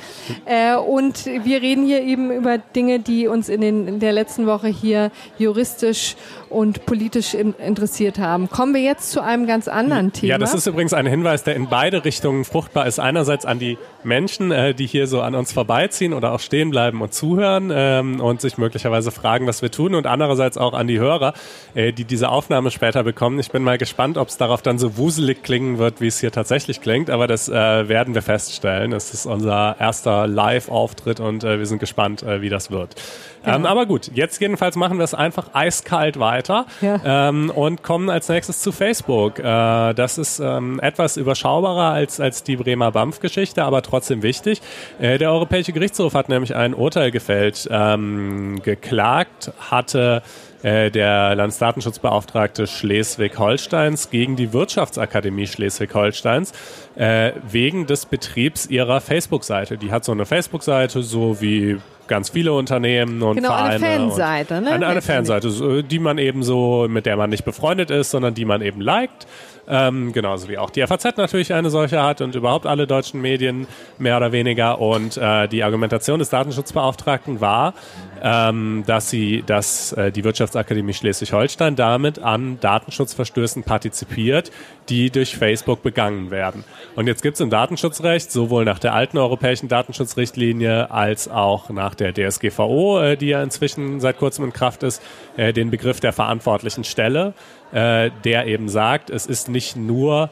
[0.45, 4.45] Äh, und wir reden hier eben über Dinge, die uns in, den, in der letzten
[4.45, 6.15] Woche hier juristisch
[6.49, 8.49] und politisch in, interessiert haben.
[8.49, 10.31] Kommen wir jetzt zu einem ganz anderen Thema.
[10.31, 12.99] Ja, das ist übrigens ein Hinweis, der in beide Richtungen fruchtbar ist.
[12.99, 17.01] Einerseits an die Menschen, äh, die hier so an uns vorbeiziehen oder auch stehen bleiben
[17.01, 19.95] und zuhören ähm, und sich möglicherweise fragen, was wir tun.
[19.95, 21.33] Und andererseits auch an die Hörer,
[21.75, 23.39] äh, die diese Aufnahme später bekommen.
[23.39, 26.31] Ich bin mal gespannt, ob es darauf dann so wuselig klingen wird, wie es hier
[26.31, 27.09] tatsächlich klingt.
[27.09, 27.53] Aber das äh,
[27.87, 28.93] werden wir feststellen.
[28.93, 32.95] Es ist unser erster Live-Auftritt und äh, wir sind gespannt, äh, wie das wird.
[33.43, 33.55] Genau.
[33.55, 37.29] Ähm, aber gut, jetzt jedenfalls machen wir es einfach eiskalt weiter ja.
[37.29, 39.39] ähm, und kommen als nächstes zu Facebook.
[39.39, 44.61] Äh, das ist ähm, etwas überschaubarer als, als die Bremer BAMF-Geschichte, aber trotzdem wichtig.
[44.99, 50.21] Äh, der Europäische Gerichtshof hat nämlich ein Urteil gefällt, ähm, geklagt hatte
[50.63, 56.51] äh, der Landesdatenschutzbeauftragte Schleswig-Holsteins gegen die Wirtschaftsakademie Schleswig-Holsteins
[56.95, 59.77] äh, wegen des Betriebs ihrer Facebook-Seite.
[59.77, 61.77] Die hat so eine Facebook-Seite, so wie
[62.09, 63.85] ganz viele Unternehmen und genau, Vereine.
[63.85, 64.71] Eine Fanseite, ne?
[64.71, 68.43] Eine, eine Fanseite, die man eben so, mit der man nicht befreundet ist, sondern die
[68.45, 69.27] man eben liked.
[69.71, 73.67] Ähm, genauso wie auch die FAZ natürlich eine solche hat und überhaupt alle deutschen Medien
[73.99, 74.79] mehr oder weniger.
[74.79, 77.75] Und äh, die Argumentation des Datenschutzbeauftragten war,
[78.23, 84.51] ähm, dass sie, dass äh, die Wirtschaftsakademie Schleswig-Holstein damit an Datenschutzverstößen partizipiert,
[84.89, 86.63] die durch Facebook begangen werden.
[86.95, 91.93] Und jetzt gibt es im Datenschutzrecht sowohl nach der alten europäischen Datenschutzrichtlinie als auch nach
[91.93, 95.01] der DSGVO, äh, die ja inzwischen seit kurzem in Kraft ist,
[95.37, 97.33] äh, den Begriff der verantwortlichen Stelle
[97.71, 100.29] äh, der eben sagt, es ist nicht nur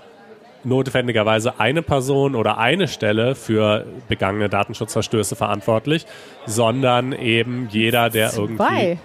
[0.64, 6.06] notwendigerweise eine Person oder eine Stelle für begangene Datenschutzverstöße verantwortlich,
[6.46, 8.42] sondern eben jeder, der Zwei.
[8.42, 8.98] irgendwie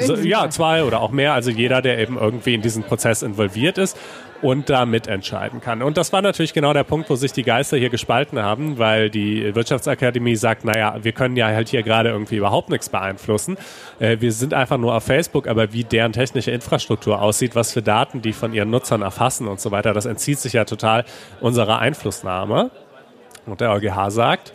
[0.00, 1.34] so, ja, zwei oder auch mehr.
[1.34, 3.96] Also jeder, der eben irgendwie in diesen Prozess involviert ist
[4.42, 5.82] und da mitentscheiden kann.
[5.82, 9.10] Und das war natürlich genau der Punkt, wo sich die Geister hier gespalten haben, weil
[9.10, 13.56] die Wirtschaftsakademie sagt, naja, wir können ja halt hier gerade irgendwie überhaupt nichts beeinflussen.
[13.98, 17.82] Äh, wir sind einfach nur auf Facebook, aber wie deren technische Infrastruktur aussieht, was für
[17.82, 21.04] Daten die von ihren Nutzern erfassen und so weiter, das entzieht sich ja total
[21.40, 22.70] unserer Einflussnahme.
[23.46, 24.52] Und der EuGH sagt,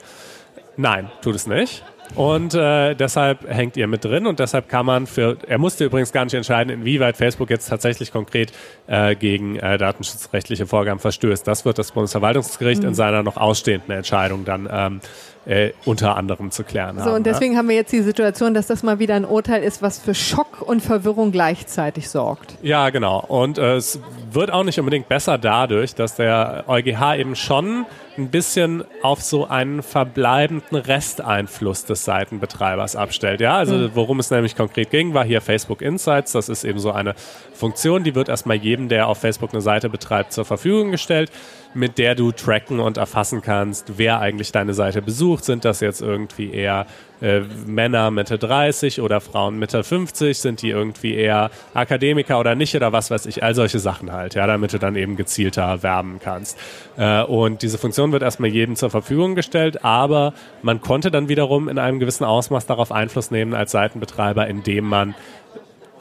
[0.77, 1.83] nein, tut es nicht.
[2.15, 6.11] Und äh, deshalb hängt ihr mit drin und deshalb kann man für, er musste übrigens
[6.11, 8.51] gar nicht entscheiden, inwieweit Facebook jetzt tatsächlich konkret
[8.87, 11.47] äh, gegen äh, datenschutzrechtliche Vorgaben verstößt.
[11.47, 12.89] Das wird das Bundesverwaltungsgericht mhm.
[12.89, 15.01] in seiner noch ausstehenden Entscheidung dann ähm,
[15.45, 17.09] äh, unter anderem zu klären haben.
[17.09, 17.59] So, und deswegen ja?
[17.59, 20.61] haben wir jetzt die Situation, dass das mal wieder ein Urteil ist, was für Schock
[20.61, 22.55] und Verwirrung gleichzeitig sorgt.
[22.61, 23.19] Ja, genau.
[23.27, 23.99] Und äh, es
[24.31, 27.85] wird auch nicht unbedingt besser dadurch, dass der EuGH eben schon
[28.17, 33.41] ein bisschen auf so einen verbleibenden Resteinfluss des Seitenbetreibers abstellt.
[33.41, 33.91] Ja, also mhm.
[33.95, 36.31] worum es nämlich konkret ging, war hier Facebook Insights.
[36.33, 37.15] Das ist eben so eine
[37.53, 41.31] Funktion, die wird erstmal jedem, der auf Facebook eine Seite betreibt, zur Verfügung gestellt.
[41.73, 45.43] Mit der du tracken und erfassen kannst, wer eigentlich deine Seite besucht.
[45.45, 46.85] Sind das jetzt irgendwie eher
[47.21, 50.37] äh, Männer Mitte 30 oder Frauen Mitte 50?
[50.37, 53.43] Sind die irgendwie eher Akademiker oder nicht oder was weiß ich?
[53.43, 56.57] All solche Sachen halt, ja, damit du dann eben gezielter werben kannst.
[56.97, 61.69] Äh, und diese Funktion wird erstmal jedem zur Verfügung gestellt, aber man konnte dann wiederum
[61.69, 65.15] in einem gewissen Ausmaß darauf Einfluss nehmen als Seitenbetreiber, indem man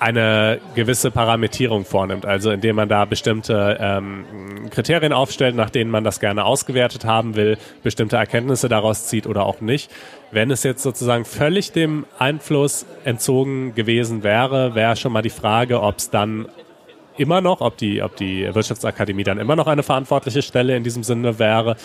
[0.02, 4.24] eine gewisse Parametrierung vornimmt, also indem man da bestimmte ähm,
[4.70, 9.46] Kriterien aufstellt, nach denen man das gerne ausgewertet haben will, bestimmte Erkenntnisse daraus zieht oder
[9.46, 9.92] auch nicht.
[10.32, 15.80] Wenn es jetzt sozusagen völlig dem Einfluss entzogen gewesen wäre, wäre schon mal die Frage,
[15.80, 16.48] ob es dann
[17.16, 21.04] immer noch, ob die, ob die Wirtschaftsakademie dann immer noch eine verantwortliche Stelle in diesem
[21.04, 21.76] Sinne wäre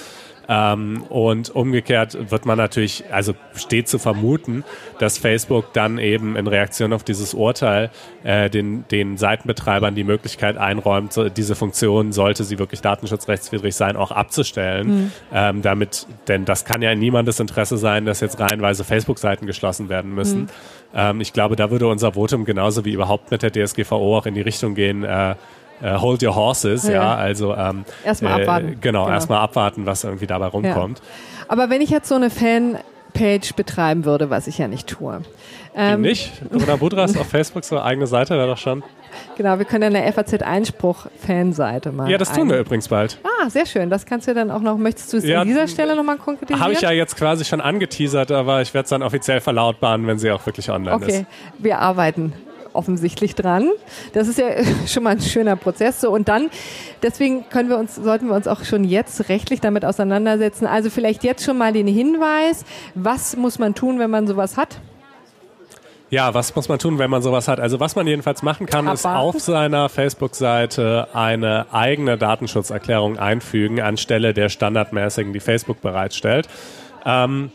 [0.49, 4.63] ähm, und umgekehrt wird man natürlich, also steht zu vermuten,
[4.99, 7.89] dass Facebook dann eben in Reaktion auf dieses Urteil
[8.23, 13.97] äh, den, den Seitenbetreibern die Möglichkeit einräumt, so, diese Funktion, sollte sie wirklich datenschutzrechtswidrig sein,
[13.97, 14.87] auch abzustellen.
[14.87, 15.11] Mhm.
[15.33, 19.89] Ähm, damit, denn das kann ja in niemandes Interesse sein, dass jetzt reihenweise Facebook-Seiten geschlossen
[19.89, 20.41] werden müssen.
[20.41, 20.49] Mhm.
[20.95, 24.33] Ähm, ich glaube, da würde unser Votum genauso wie überhaupt mit der DSGVO auch in
[24.33, 25.35] die Richtung gehen, äh,
[25.81, 28.77] Uh, hold your horses, ja, ja also ähm, erstmal äh, abwarten.
[28.81, 29.13] Genau, genau.
[29.13, 30.99] erstmal abwarten, was irgendwie dabei rumkommt.
[30.99, 31.45] Ja.
[31.49, 35.21] Aber wenn ich jetzt so eine Fanpage betreiben würde, was ich ja nicht tue.
[35.75, 36.31] Ähm, nicht?
[36.51, 38.83] Oder Budras auf Facebook so eigene Seite wäre doch schon.
[39.35, 42.09] Genau, wir können ja eine FAZ-Einspruch-Fanseite machen.
[42.09, 43.19] Ja, das tun wir übrigens bald.
[43.23, 43.89] Ah, sehr schön.
[43.89, 46.61] Das kannst du dann auch noch, möchtest du es ja, an dieser Stelle nochmal konkretisieren?
[46.61, 50.17] Habe ich ja jetzt quasi schon angeteasert, aber ich werde es dann offiziell verlautbaren, wenn
[50.17, 51.05] sie auch wirklich online okay.
[51.05, 51.15] ist.
[51.19, 51.25] Okay,
[51.59, 52.33] wir arbeiten
[52.77, 53.69] offensichtlich dran.
[54.13, 54.45] Das ist ja
[54.87, 56.01] schon mal ein schöner Prozess.
[56.01, 56.49] So, und dann,
[57.03, 60.65] deswegen können wir uns, sollten wir uns auch schon jetzt rechtlich damit auseinandersetzen.
[60.65, 62.63] Also vielleicht jetzt schon mal den Hinweis,
[62.95, 64.79] was muss man tun, wenn man sowas hat?
[66.09, 67.59] Ja, was muss man tun, wenn man sowas hat?
[67.59, 74.33] Also was man jedenfalls machen kann, ist auf seiner Facebook-Seite eine eigene Datenschutzerklärung einfügen anstelle
[74.33, 76.47] der standardmäßigen, die Facebook bereitstellt.
[77.05, 77.51] Ähm,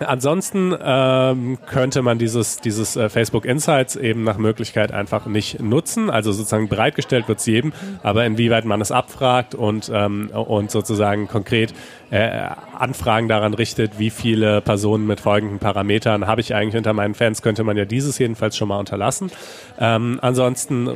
[0.00, 6.10] Ansonsten ähm, könnte man dieses, dieses äh, Facebook Insights eben nach Möglichkeit einfach nicht nutzen.
[6.10, 7.72] Also sozusagen bereitgestellt wird es jedem,
[8.02, 11.72] aber inwieweit man es abfragt und, ähm, und sozusagen konkret
[12.10, 17.14] äh, Anfragen daran richtet, wie viele Personen mit folgenden Parametern habe ich eigentlich unter meinen
[17.14, 19.30] Fans, könnte man ja dieses jedenfalls schon mal unterlassen.
[19.78, 20.90] Ähm, ansonsten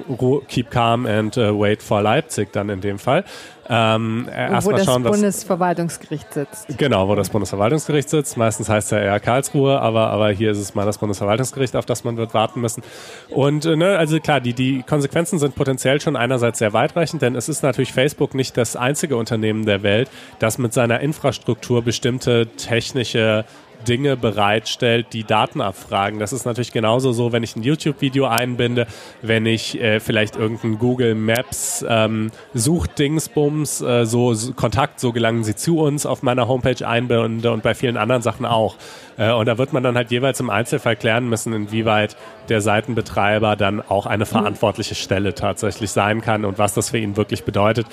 [0.48, 3.24] keep calm and uh, wait for Leipzig dann in dem Fall.
[3.72, 6.76] Ähm, äh, wo das schauen, Bundesverwaltungsgericht sitzt.
[6.76, 8.36] Genau, wo das Bundesverwaltungsgericht sitzt.
[8.36, 11.86] Meistens heißt es ja eher Karlsruhe, aber, aber hier ist es mal das Bundesverwaltungsgericht, auf
[11.86, 12.82] das man wird warten müssen.
[13.28, 17.36] Und äh, ne, also klar, die, die Konsequenzen sind potenziell schon einerseits sehr weitreichend, denn
[17.36, 20.10] es ist natürlich Facebook nicht das einzige Unternehmen der Welt,
[20.40, 23.44] das mit seiner Infrastruktur bestimmte technische
[23.86, 26.18] Dinge bereitstellt, die Daten abfragen.
[26.18, 28.86] Das ist natürlich genauso so, wenn ich ein YouTube-Video einbinde,
[29.22, 35.44] wenn ich äh, vielleicht irgendein Google Maps ähm, Suchdingsbums, äh, so, so Kontakt, so gelangen
[35.44, 38.76] sie zu uns auf meiner Homepage einbinde und bei vielen anderen Sachen auch.
[39.16, 42.16] Äh, und da wird man dann halt jeweils im Einzelfall klären müssen, inwieweit
[42.48, 47.16] der Seitenbetreiber dann auch eine verantwortliche Stelle tatsächlich sein kann und was das für ihn
[47.16, 47.86] wirklich bedeutet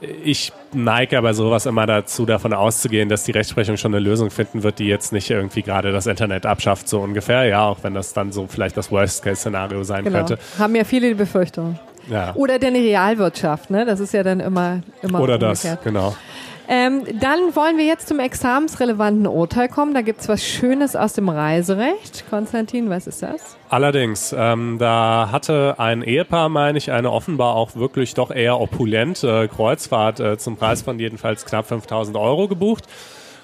[0.00, 4.62] ich neige aber sowas immer dazu, davon auszugehen, dass die Rechtsprechung schon eine Lösung finden
[4.62, 7.44] wird, die jetzt nicht irgendwie gerade das Internet abschafft, so ungefähr.
[7.44, 10.18] Ja, auch wenn das dann so vielleicht das Worst-Case-Szenario sein genau.
[10.18, 10.38] könnte.
[10.58, 11.78] Haben ja viele die Befürchtung.
[12.08, 12.34] Ja.
[12.34, 13.84] Oder denn die Realwirtschaft, ne?
[13.84, 15.78] Das ist ja dann immer, immer Oder umgekehrt.
[15.78, 16.16] das, genau.
[16.70, 19.94] Ähm, dann wollen wir jetzt zum examensrelevanten Urteil kommen.
[19.94, 22.24] Da gibt es was Schönes aus dem Reiserecht.
[22.28, 23.56] Konstantin, was ist das?
[23.70, 29.48] Allerdings, ähm, da hatte ein Ehepaar, meine ich, eine offenbar auch wirklich doch eher opulente
[29.48, 32.84] Kreuzfahrt äh, zum Preis von jedenfalls knapp 5000 Euro gebucht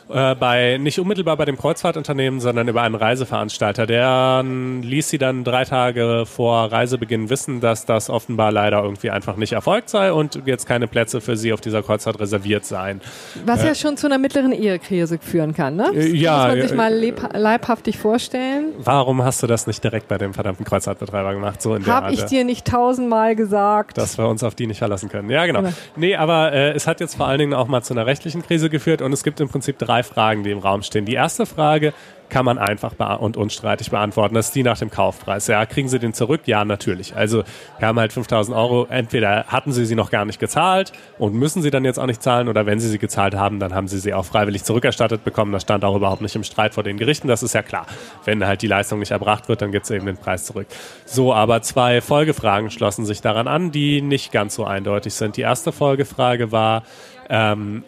[0.09, 3.86] äh, bei nicht unmittelbar bei dem Kreuzfahrtunternehmen, sondern über einen Reiseveranstalter.
[3.86, 9.36] Der ließ sie dann drei Tage vor Reisebeginn wissen, dass das offenbar leider irgendwie einfach
[9.36, 13.00] nicht erfolgt sei und jetzt keine Plätze für sie auf dieser Kreuzfahrt reserviert seien.
[13.44, 15.90] Was äh, ja schon zu einer mittleren Ehekrise führen kann, ne?
[15.94, 16.48] Äh, ja.
[16.48, 18.72] Muss man sich mal leibhaftig vorstellen.
[18.78, 21.62] Warum hast du das nicht direkt bei dem verdammten Kreuzfahrtbetreiber gemacht?
[21.62, 23.98] So in Hab ich dir nicht tausendmal gesagt.
[23.98, 25.30] Dass wir uns auf die nicht verlassen können.
[25.30, 25.61] Ja, genau.
[25.62, 25.74] genau.
[25.96, 28.68] Nee, aber äh, es hat jetzt vor allen Dingen auch mal zu einer rechtlichen Krise
[28.68, 31.05] geführt und es gibt im Prinzip drei drei Fragen, die im Raum stehen.
[31.05, 31.92] Die erste Frage
[32.30, 34.34] kann man einfach und unstreitig beantworten.
[34.34, 35.47] Das ist die nach dem Kaufpreis.
[35.47, 36.40] Ja, kriegen Sie den zurück?
[36.47, 37.14] Ja, natürlich.
[37.14, 37.45] Also
[37.78, 38.86] wir haben halt 5000 Euro.
[38.90, 42.22] Entweder hatten Sie sie noch gar nicht gezahlt und müssen Sie dann jetzt auch nicht
[42.24, 45.53] zahlen oder wenn Sie sie gezahlt haben, dann haben Sie sie auch freiwillig zurückerstattet bekommen.
[45.53, 47.28] Das stand auch überhaupt nicht im Streit vor den Gerichten.
[47.28, 47.86] Das ist ja klar.
[48.24, 50.66] Wenn halt die Leistung nicht erbracht wird, dann gibt es eben den Preis zurück.
[51.05, 55.36] So, aber zwei Folgefragen schlossen sich daran an, die nicht ganz so eindeutig sind.
[55.36, 56.82] Die erste Folgefrage war,
[57.28, 57.84] ähm,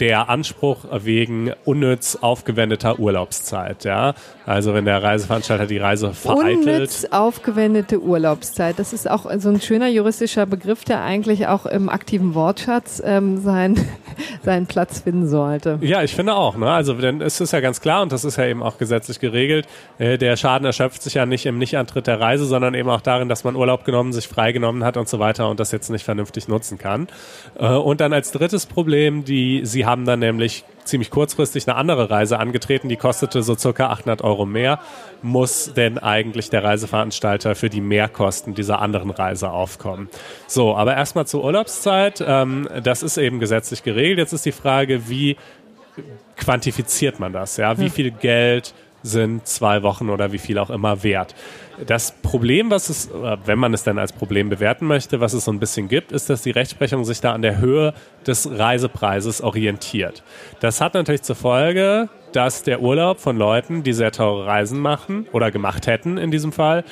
[0.00, 3.84] der Anspruch wegen unnütz aufgewendeter Urlaubszeit.
[3.84, 4.14] Ja?
[4.46, 6.66] Also wenn der Reiseveranstalter die Reise vereitelt.
[6.66, 8.78] Unnütz aufgewendete Urlaubszeit.
[8.78, 13.38] Das ist auch so ein schöner juristischer Begriff, der eigentlich auch im aktiven Wortschatz ähm,
[13.38, 13.78] sein,
[14.42, 15.78] seinen Platz finden sollte.
[15.82, 16.56] Ja, ich finde auch.
[16.56, 16.70] Ne?
[16.70, 19.66] Also denn es ist ja ganz klar und das ist ja eben auch gesetzlich geregelt.
[19.98, 23.28] Äh, der Schaden erschöpft sich ja nicht im Nichtantritt der Reise, sondern eben auch darin,
[23.28, 26.48] dass man Urlaub genommen, sich freigenommen hat und so weiter und das jetzt nicht vernünftig
[26.48, 27.08] nutzen kann.
[27.58, 32.10] Äh, und dann als drittes Problem, die sie haben dann nämlich ziemlich kurzfristig eine andere
[32.10, 34.80] Reise angetreten, die kostete so circa 800 Euro mehr.
[35.22, 40.08] Muss denn eigentlich der Reiseveranstalter für die Mehrkosten dieser anderen Reise aufkommen?
[40.46, 42.24] So, aber erstmal zur Urlaubszeit.
[42.26, 44.18] Ähm, das ist eben gesetzlich geregelt.
[44.18, 45.36] Jetzt ist die Frage, wie
[46.36, 47.56] quantifiziert man das?
[47.56, 47.92] Ja, wie hm.
[47.92, 51.34] viel Geld sind zwei Wochen oder wie viel auch immer wert?
[51.86, 53.10] Das Problem, was es,
[53.44, 56.28] wenn man es denn als Problem bewerten möchte, was es so ein bisschen gibt, ist,
[56.28, 57.94] dass die Rechtsprechung sich da an der Höhe
[58.26, 60.22] des Reisepreises orientiert.
[60.60, 65.26] Das hat natürlich zur Folge, dass der Urlaub von Leuten, die sehr teure Reisen machen
[65.32, 66.84] oder gemacht hätten in diesem Fall,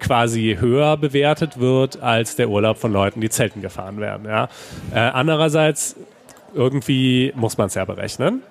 [0.00, 4.26] quasi höher bewertet wird als der Urlaub von Leuten, die Zelten gefahren werden.
[4.26, 4.48] Ja.
[4.92, 5.96] Äh, andererseits
[6.54, 8.42] irgendwie muss man es ja berechnen.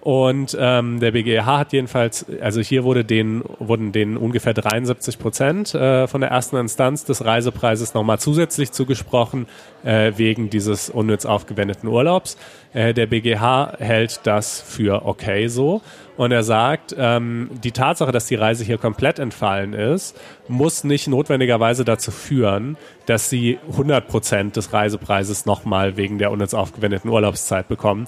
[0.00, 5.74] Und ähm, der BGH hat jedenfalls, also hier wurde den, wurden denen ungefähr 73 Prozent
[5.74, 9.46] äh, von der ersten Instanz des Reisepreises nochmal zusätzlich zugesprochen,
[9.84, 12.38] äh, wegen dieses unnütz aufgewendeten Urlaubs.
[12.72, 15.82] Äh, der BGH hält das für okay so.
[16.16, 21.08] Und er sagt, ähm, die Tatsache, dass die Reise hier komplett entfallen ist, muss nicht
[21.08, 22.76] notwendigerweise dazu führen,
[23.06, 28.06] dass sie 100 Prozent des Reisepreises nochmal wegen der unnütz aufgewendeten Urlaubszeit bekommen.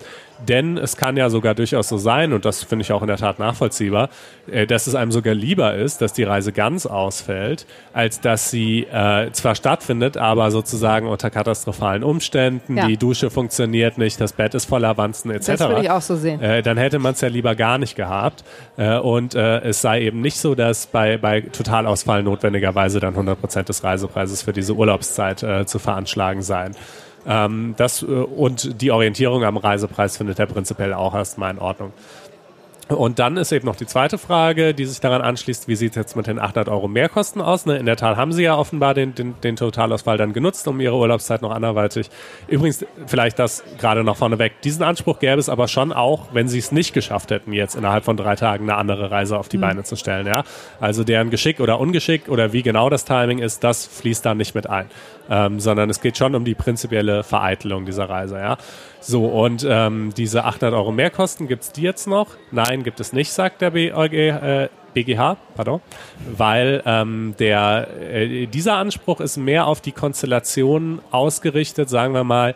[0.49, 3.17] Denn es kann ja sogar durchaus so sein, und das finde ich auch in der
[3.17, 4.09] Tat nachvollziehbar,
[4.51, 8.85] äh, dass es einem sogar lieber ist, dass die Reise ganz ausfällt, als dass sie
[8.85, 12.87] äh, zwar stattfindet, aber sozusagen unter katastrophalen Umständen, ja.
[12.87, 15.47] die Dusche funktioniert nicht, das Bett ist voller Wanzen etc.
[15.47, 16.41] Das würde ich auch so sehen.
[16.41, 18.45] Äh, dann hätte man es ja lieber gar nicht gehabt.
[18.77, 23.41] Äh, und äh, es sei eben nicht so, dass bei, bei Totalausfall notwendigerweise dann 100
[23.41, 26.75] Prozent des Reisepreises für diese Urlaubszeit äh, zu veranschlagen seien.
[27.27, 31.93] Ähm, das, äh, und die Orientierung am Reisepreis findet er prinzipiell auch erstmal in Ordnung.
[32.89, 35.97] Und dann ist eben noch die zweite Frage, die sich daran anschließt, wie sieht es
[35.97, 37.65] jetzt mit den 800 Euro Mehrkosten aus?
[37.65, 37.77] Ne?
[37.79, 40.97] In der Tat haben Sie ja offenbar den, den, den Totalausfall dann genutzt, um Ihre
[40.97, 42.11] Urlaubszeit noch anderweitig.
[42.49, 44.61] Übrigens, vielleicht das gerade noch vorneweg.
[44.63, 48.05] Diesen Anspruch gäbe es aber schon auch, wenn Sie es nicht geschafft hätten, jetzt innerhalb
[48.05, 49.63] von drei Tagen eine andere Reise auf die mhm.
[49.63, 50.27] Beine zu stellen.
[50.27, 50.45] Ja?
[50.81, 54.55] Also deren Geschick oder Ungeschick oder wie genau das Timing ist, das fließt da nicht
[54.55, 54.87] mit ein.
[55.31, 58.39] Ähm, sondern es geht schon um die prinzipielle Vereitelung dieser Reise.
[58.39, 58.59] Ja?
[59.01, 62.29] So, und ähm, diese 800 Euro Mehrkosten, gibt es die jetzt noch?
[62.51, 65.81] Nein, gibt es nicht, sagt der BEG, äh, BGH, pardon,
[66.37, 72.55] weil ähm, der, äh, dieser Anspruch ist mehr auf die Konstellation ausgerichtet, sagen wir mal,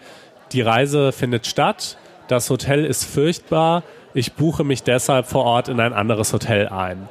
[0.53, 1.97] die Reise findet statt,
[2.29, 3.83] das Hotel ist furchtbar,
[4.15, 7.09] ich buche mich deshalb vor Ort in ein anderes Hotel ein.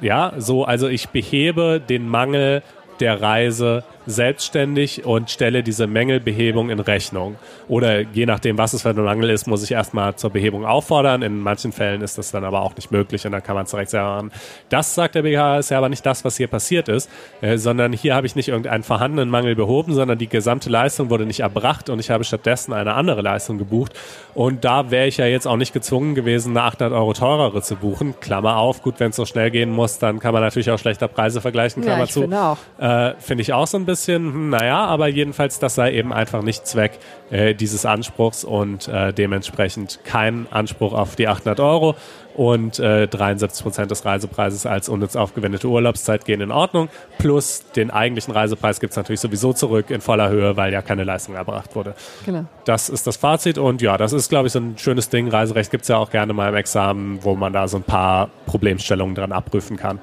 [0.00, 2.62] Ja, so, also ich behebe den Mangel
[3.00, 7.36] der Reise selbstständig und stelle diese Mängelbehebung in Rechnung.
[7.68, 11.22] Oder je nachdem, was es für ein Mangel ist, muss ich erstmal zur Behebung auffordern.
[11.22, 13.70] In manchen Fällen ist das dann aber auch nicht möglich und dann kann man es
[13.70, 14.32] direkt selber machen.
[14.68, 17.92] Das, sagt der BGH, ist ja aber nicht das, was hier passiert ist, äh, sondern
[17.92, 21.90] hier habe ich nicht irgendeinen vorhandenen Mangel behoben, sondern die gesamte Leistung wurde nicht erbracht
[21.90, 23.92] und ich habe stattdessen eine andere Leistung gebucht.
[24.34, 27.76] Und da wäre ich ja jetzt auch nicht gezwungen gewesen, eine 800 Euro teurere zu
[27.76, 28.14] buchen.
[28.20, 31.08] Klammer auf, gut, wenn es so schnell gehen muss, dann kann man natürlich auch schlechter
[31.08, 32.20] Preise vergleichen, Klammer ja, ich zu.
[32.22, 32.58] Finde auch.
[32.78, 36.42] Äh, finde ich auch so ein bisschen, hm, naja, aber jedenfalls, das sei eben einfach
[36.42, 36.98] nicht Zweck
[37.30, 41.94] äh, dieses Anspruchs und äh, dementsprechend kein Anspruch auf die 800 Euro
[42.34, 46.88] und äh, 73 Prozent des Reisepreises als unnütz aufgewendete Urlaubszeit gehen in Ordnung.
[47.18, 51.04] Plus den eigentlichen Reisepreis gibt es natürlich sowieso zurück in voller Höhe, weil ja keine
[51.04, 51.94] Leistung erbracht wurde.
[52.24, 52.44] Genau.
[52.64, 55.28] Das ist das Fazit und ja, das ist, glaube ich, so ein schönes Ding.
[55.28, 58.30] Reiserecht gibt es ja auch gerne mal im Examen, wo man da so ein paar
[58.46, 59.98] Problemstellungen dran abprüfen kann.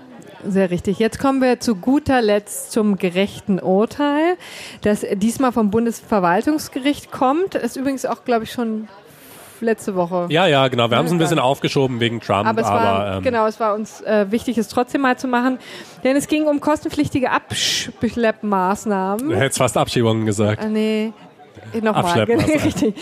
[0.45, 0.99] Sehr richtig.
[0.99, 4.37] Jetzt kommen wir zu guter Letzt zum gerechten Urteil,
[4.81, 7.55] das diesmal vom Bundesverwaltungsgericht kommt.
[7.55, 8.87] Ist übrigens auch, glaube ich, schon
[9.61, 10.27] letzte Woche.
[10.29, 10.89] Ja, ja, genau.
[10.89, 12.47] Wir haben es ein bisschen aufgeschoben wegen Trump.
[12.47, 15.59] Aber, es war, ähm, genau, es war uns äh, wichtig, es trotzdem mal zu machen.
[16.03, 19.29] Denn es ging um kostenpflichtige Abschleppmaßnahmen.
[19.29, 20.63] Du hättest fast Abschiebungen gesagt.
[20.63, 21.13] Ah, nee,
[21.81, 22.23] Nochmal,
[22.63, 22.95] richtig.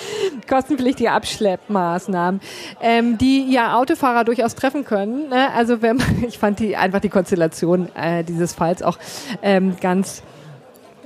[0.47, 2.41] Kostenpflichtige Abschleppmaßnahmen,
[2.81, 5.29] ähm, die ja Autofahrer durchaus treffen können.
[5.29, 5.51] Ne?
[5.53, 8.97] Also wenn man, ich fand die einfach die Konstellation äh, dieses Falls auch
[9.41, 10.23] ähm, ganz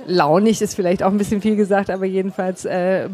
[0.06, 3.08] launig, ist vielleicht auch ein bisschen viel gesagt, aber jedenfalls äh,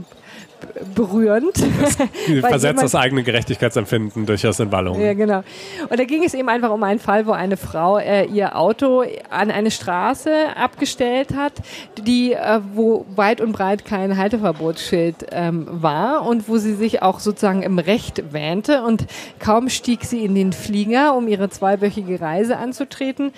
[0.94, 1.52] berührend.
[1.80, 1.96] Das
[2.40, 5.00] versetzt das eigene Gerechtigkeitsempfinden durchaus in Wallung.
[5.00, 5.42] Ja, genau.
[5.88, 9.04] Und da ging es eben einfach um einen Fall, wo eine Frau äh, ihr Auto
[9.30, 11.52] an eine Straße abgestellt hat,
[11.98, 17.20] die, äh, wo weit und breit kein Halteverbotsschild ähm, war und wo sie sich auch
[17.20, 18.82] sozusagen im Recht wähnte.
[18.82, 19.07] Und
[19.38, 23.32] kaum stieg sie in den Flieger, um ihre zweiwöchige Reise anzutreten,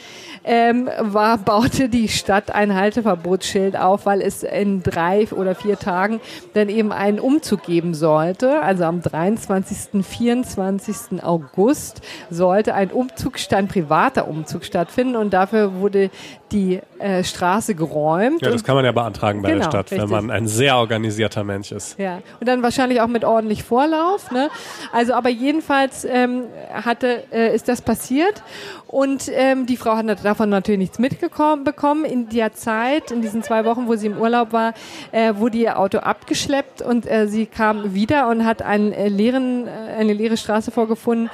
[0.44, 6.20] ähm, war, baute die Stadt ein Halteverbotsschild auf, weil es in drei oder vier Tagen
[6.54, 8.60] dann eben einen Umzug geben sollte.
[8.62, 11.22] Also am 23., 24.
[11.22, 16.10] August sollte ein Umzug, ein privater Umzug stattfinden und dafür wurde
[16.52, 18.42] die äh, Straße geräumt.
[18.42, 20.10] Ja, das kann man ja beantragen bei genau, der Stadt, richtig.
[20.10, 21.98] wenn man ein sehr organisierter Mensch ist.
[21.98, 24.30] Ja, und dann wahrscheinlich auch mit ordentlich Vorlauf.
[24.30, 24.50] Ne?
[24.92, 28.42] Also, aber jedenfalls ähm, hatte, äh, ist das passiert
[28.88, 32.04] und ähm, die Frau hat davon natürlich nichts mitbekommen.
[32.04, 34.72] In der Zeit, in diesen zwei Wochen, wo sie im Urlaub war,
[35.12, 39.66] äh, wurde ihr Auto abgeschleppt und äh, sie kam wieder und hat einen, äh, leeren,
[39.66, 41.30] äh, eine leere Straße vorgefunden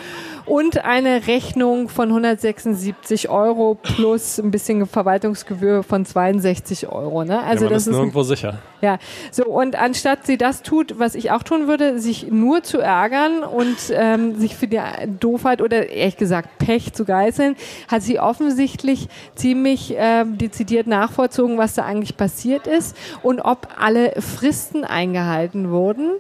[0.47, 7.25] und eine Rechnung von 176 Euro plus ein bisschen Verwaltungsgebühr von 62 Euro.
[7.25, 7.43] Ne?
[7.43, 8.59] Also ja, das ist nirgendwo sicher.
[8.81, 8.99] Ja,
[9.31, 13.43] so und anstatt sie das tut, was ich auch tun würde, sich nur zu ärgern
[13.43, 14.81] und ähm, sich für die
[15.21, 17.57] Doofheit oder ehrlich gesagt Pech zu geißeln,
[17.89, 24.21] hat sie offensichtlich ziemlich äh, dezidiert nachvollzogen, was da eigentlich passiert ist und ob alle
[24.21, 26.11] Fristen eingehalten wurden.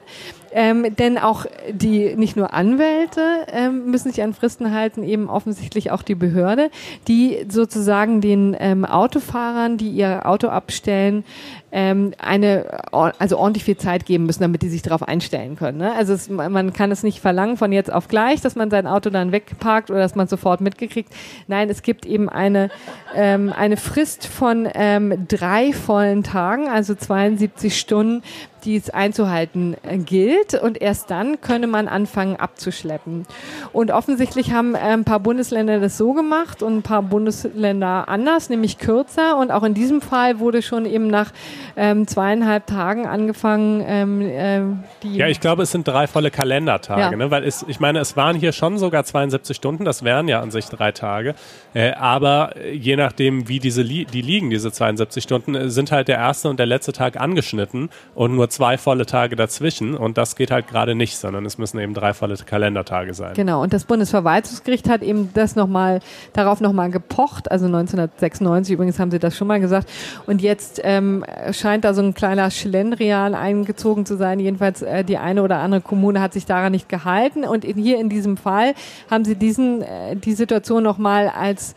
[0.56, 3.20] Ähm, denn auch die, nicht nur Anwälte
[3.52, 6.70] ähm, müssen sich an Fristen halten, eben offensichtlich auch die Behörde,
[7.08, 11.24] die sozusagen den ähm, Autofahrern, die ihr Auto abstellen,
[11.72, 15.78] ähm, eine, also ordentlich viel Zeit geben müssen, damit die sich darauf einstellen können.
[15.78, 15.92] Ne?
[15.92, 19.10] Also es, man kann es nicht verlangen von jetzt auf gleich, dass man sein Auto
[19.10, 21.12] dann wegparkt oder dass man sofort mitgekriegt.
[21.48, 22.70] Nein, es gibt eben eine,
[23.16, 28.22] ähm, eine Frist von ähm, drei vollen Tagen, also 72 Stunden,
[28.64, 30.54] die es einzuhalten äh, gilt.
[30.54, 33.26] Und erst dann könne man anfangen abzuschleppen.
[33.72, 38.48] Und offensichtlich haben äh, ein paar Bundesländer das so gemacht und ein paar Bundesländer anders,
[38.50, 39.36] nämlich kürzer.
[39.38, 41.32] Und auch in diesem Fall wurde schon eben nach
[41.76, 44.60] ähm, zweieinhalb Tagen angefangen, ähm, äh,
[45.02, 45.16] die.
[45.16, 47.10] Ja, ich glaube, es sind drei volle Kalendertage, ja.
[47.10, 47.30] ne?
[47.30, 50.50] weil es, ich meine, es waren hier schon sogar 72 Stunden, das wären ja an
[50.50, 51.34] sich drei Tage.
[51.74, 56.16] Äh, aber je nachdem, wie diese li die liegen, diese 72 Stunden, sind halt der
[56.16, 60.50] erste und der letzte Tag angeschnitten und nur zwei volle Tage dazwischen und das geht
[60.50, 63.34] halt gerade nicht, sondern es müssen eben drei volle Kalendertage sein.
[63.34, 66.00] Genau, und das Bundesverwaltungsgericht hat eben das nochmal,
[66.32, 69.90] darauf nochmal gepocht, also 1996 übrigens haben sie das schon mal gesagt.
[70.26, 75.18] Und jetzt ähm, scheint da so ein kleiner Schlendrian eingezogen zu sein, jedenfalls äh, die
[75.18, 77.44] eine oder andere Kommune hat sich daran nicht gehalten.
[77.44, 78.74] Und in, hier in diesem Fall
[79.10, 81.74] haben sie diesen, äh, die Situation nochmal als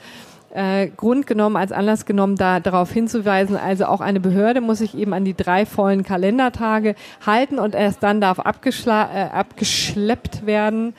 [0.54, 4.98] äh, Grund genommen, als Anlass genommen, da darauf hinzuweisen, also auch eine Behörde muss sich
[4.98, 6.95] eben an die drei vollen Kalendertage
[7.26, 10.93] halten und erst dann darf abgeschla äh, abgeschleppt werden.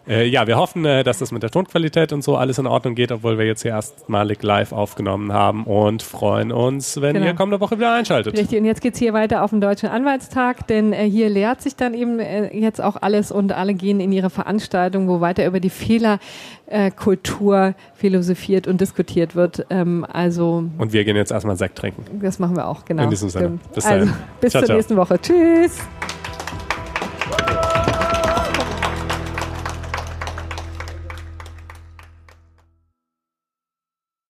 [0.07, 2.95] äh, ja, wir hoffen, äh, dass das mit der Tonqualität und so alles in Ordnung
[2.95, 7.27] geht, obwohl wir jetzt hier erstmalig live aufgenommen haben und freuen uns, wenn genau.
[7.27, 8.37] ihr kommende Woche wieder einschaltet.
[8.37, 11.77] Richtig, und jetzt geht's hier weiter auf den Deutschen Anwaltstag, denn äh, hier lehrt sich
[11.77, 15.61] dann eben äh, jetzt auch alles und alle gehen in ihre Veranstaltung, wo weiter über
[15.61, 19.65] die Fehlerkultur philosophiert und diskutiert wird.
[19.69, 22.03] Ähm, also und wir gehen jetzt erstmal Sekt trinken.
[22.21, 23.03] Das machen wir auch, genau.
[23.03, 23.57] In diesem Sinne.
[23.73, 24.75] Bis, also, bis zur ciao.
[24.75, 25.17] nächsten Woche.
[25.21, 25.79] Tschüss.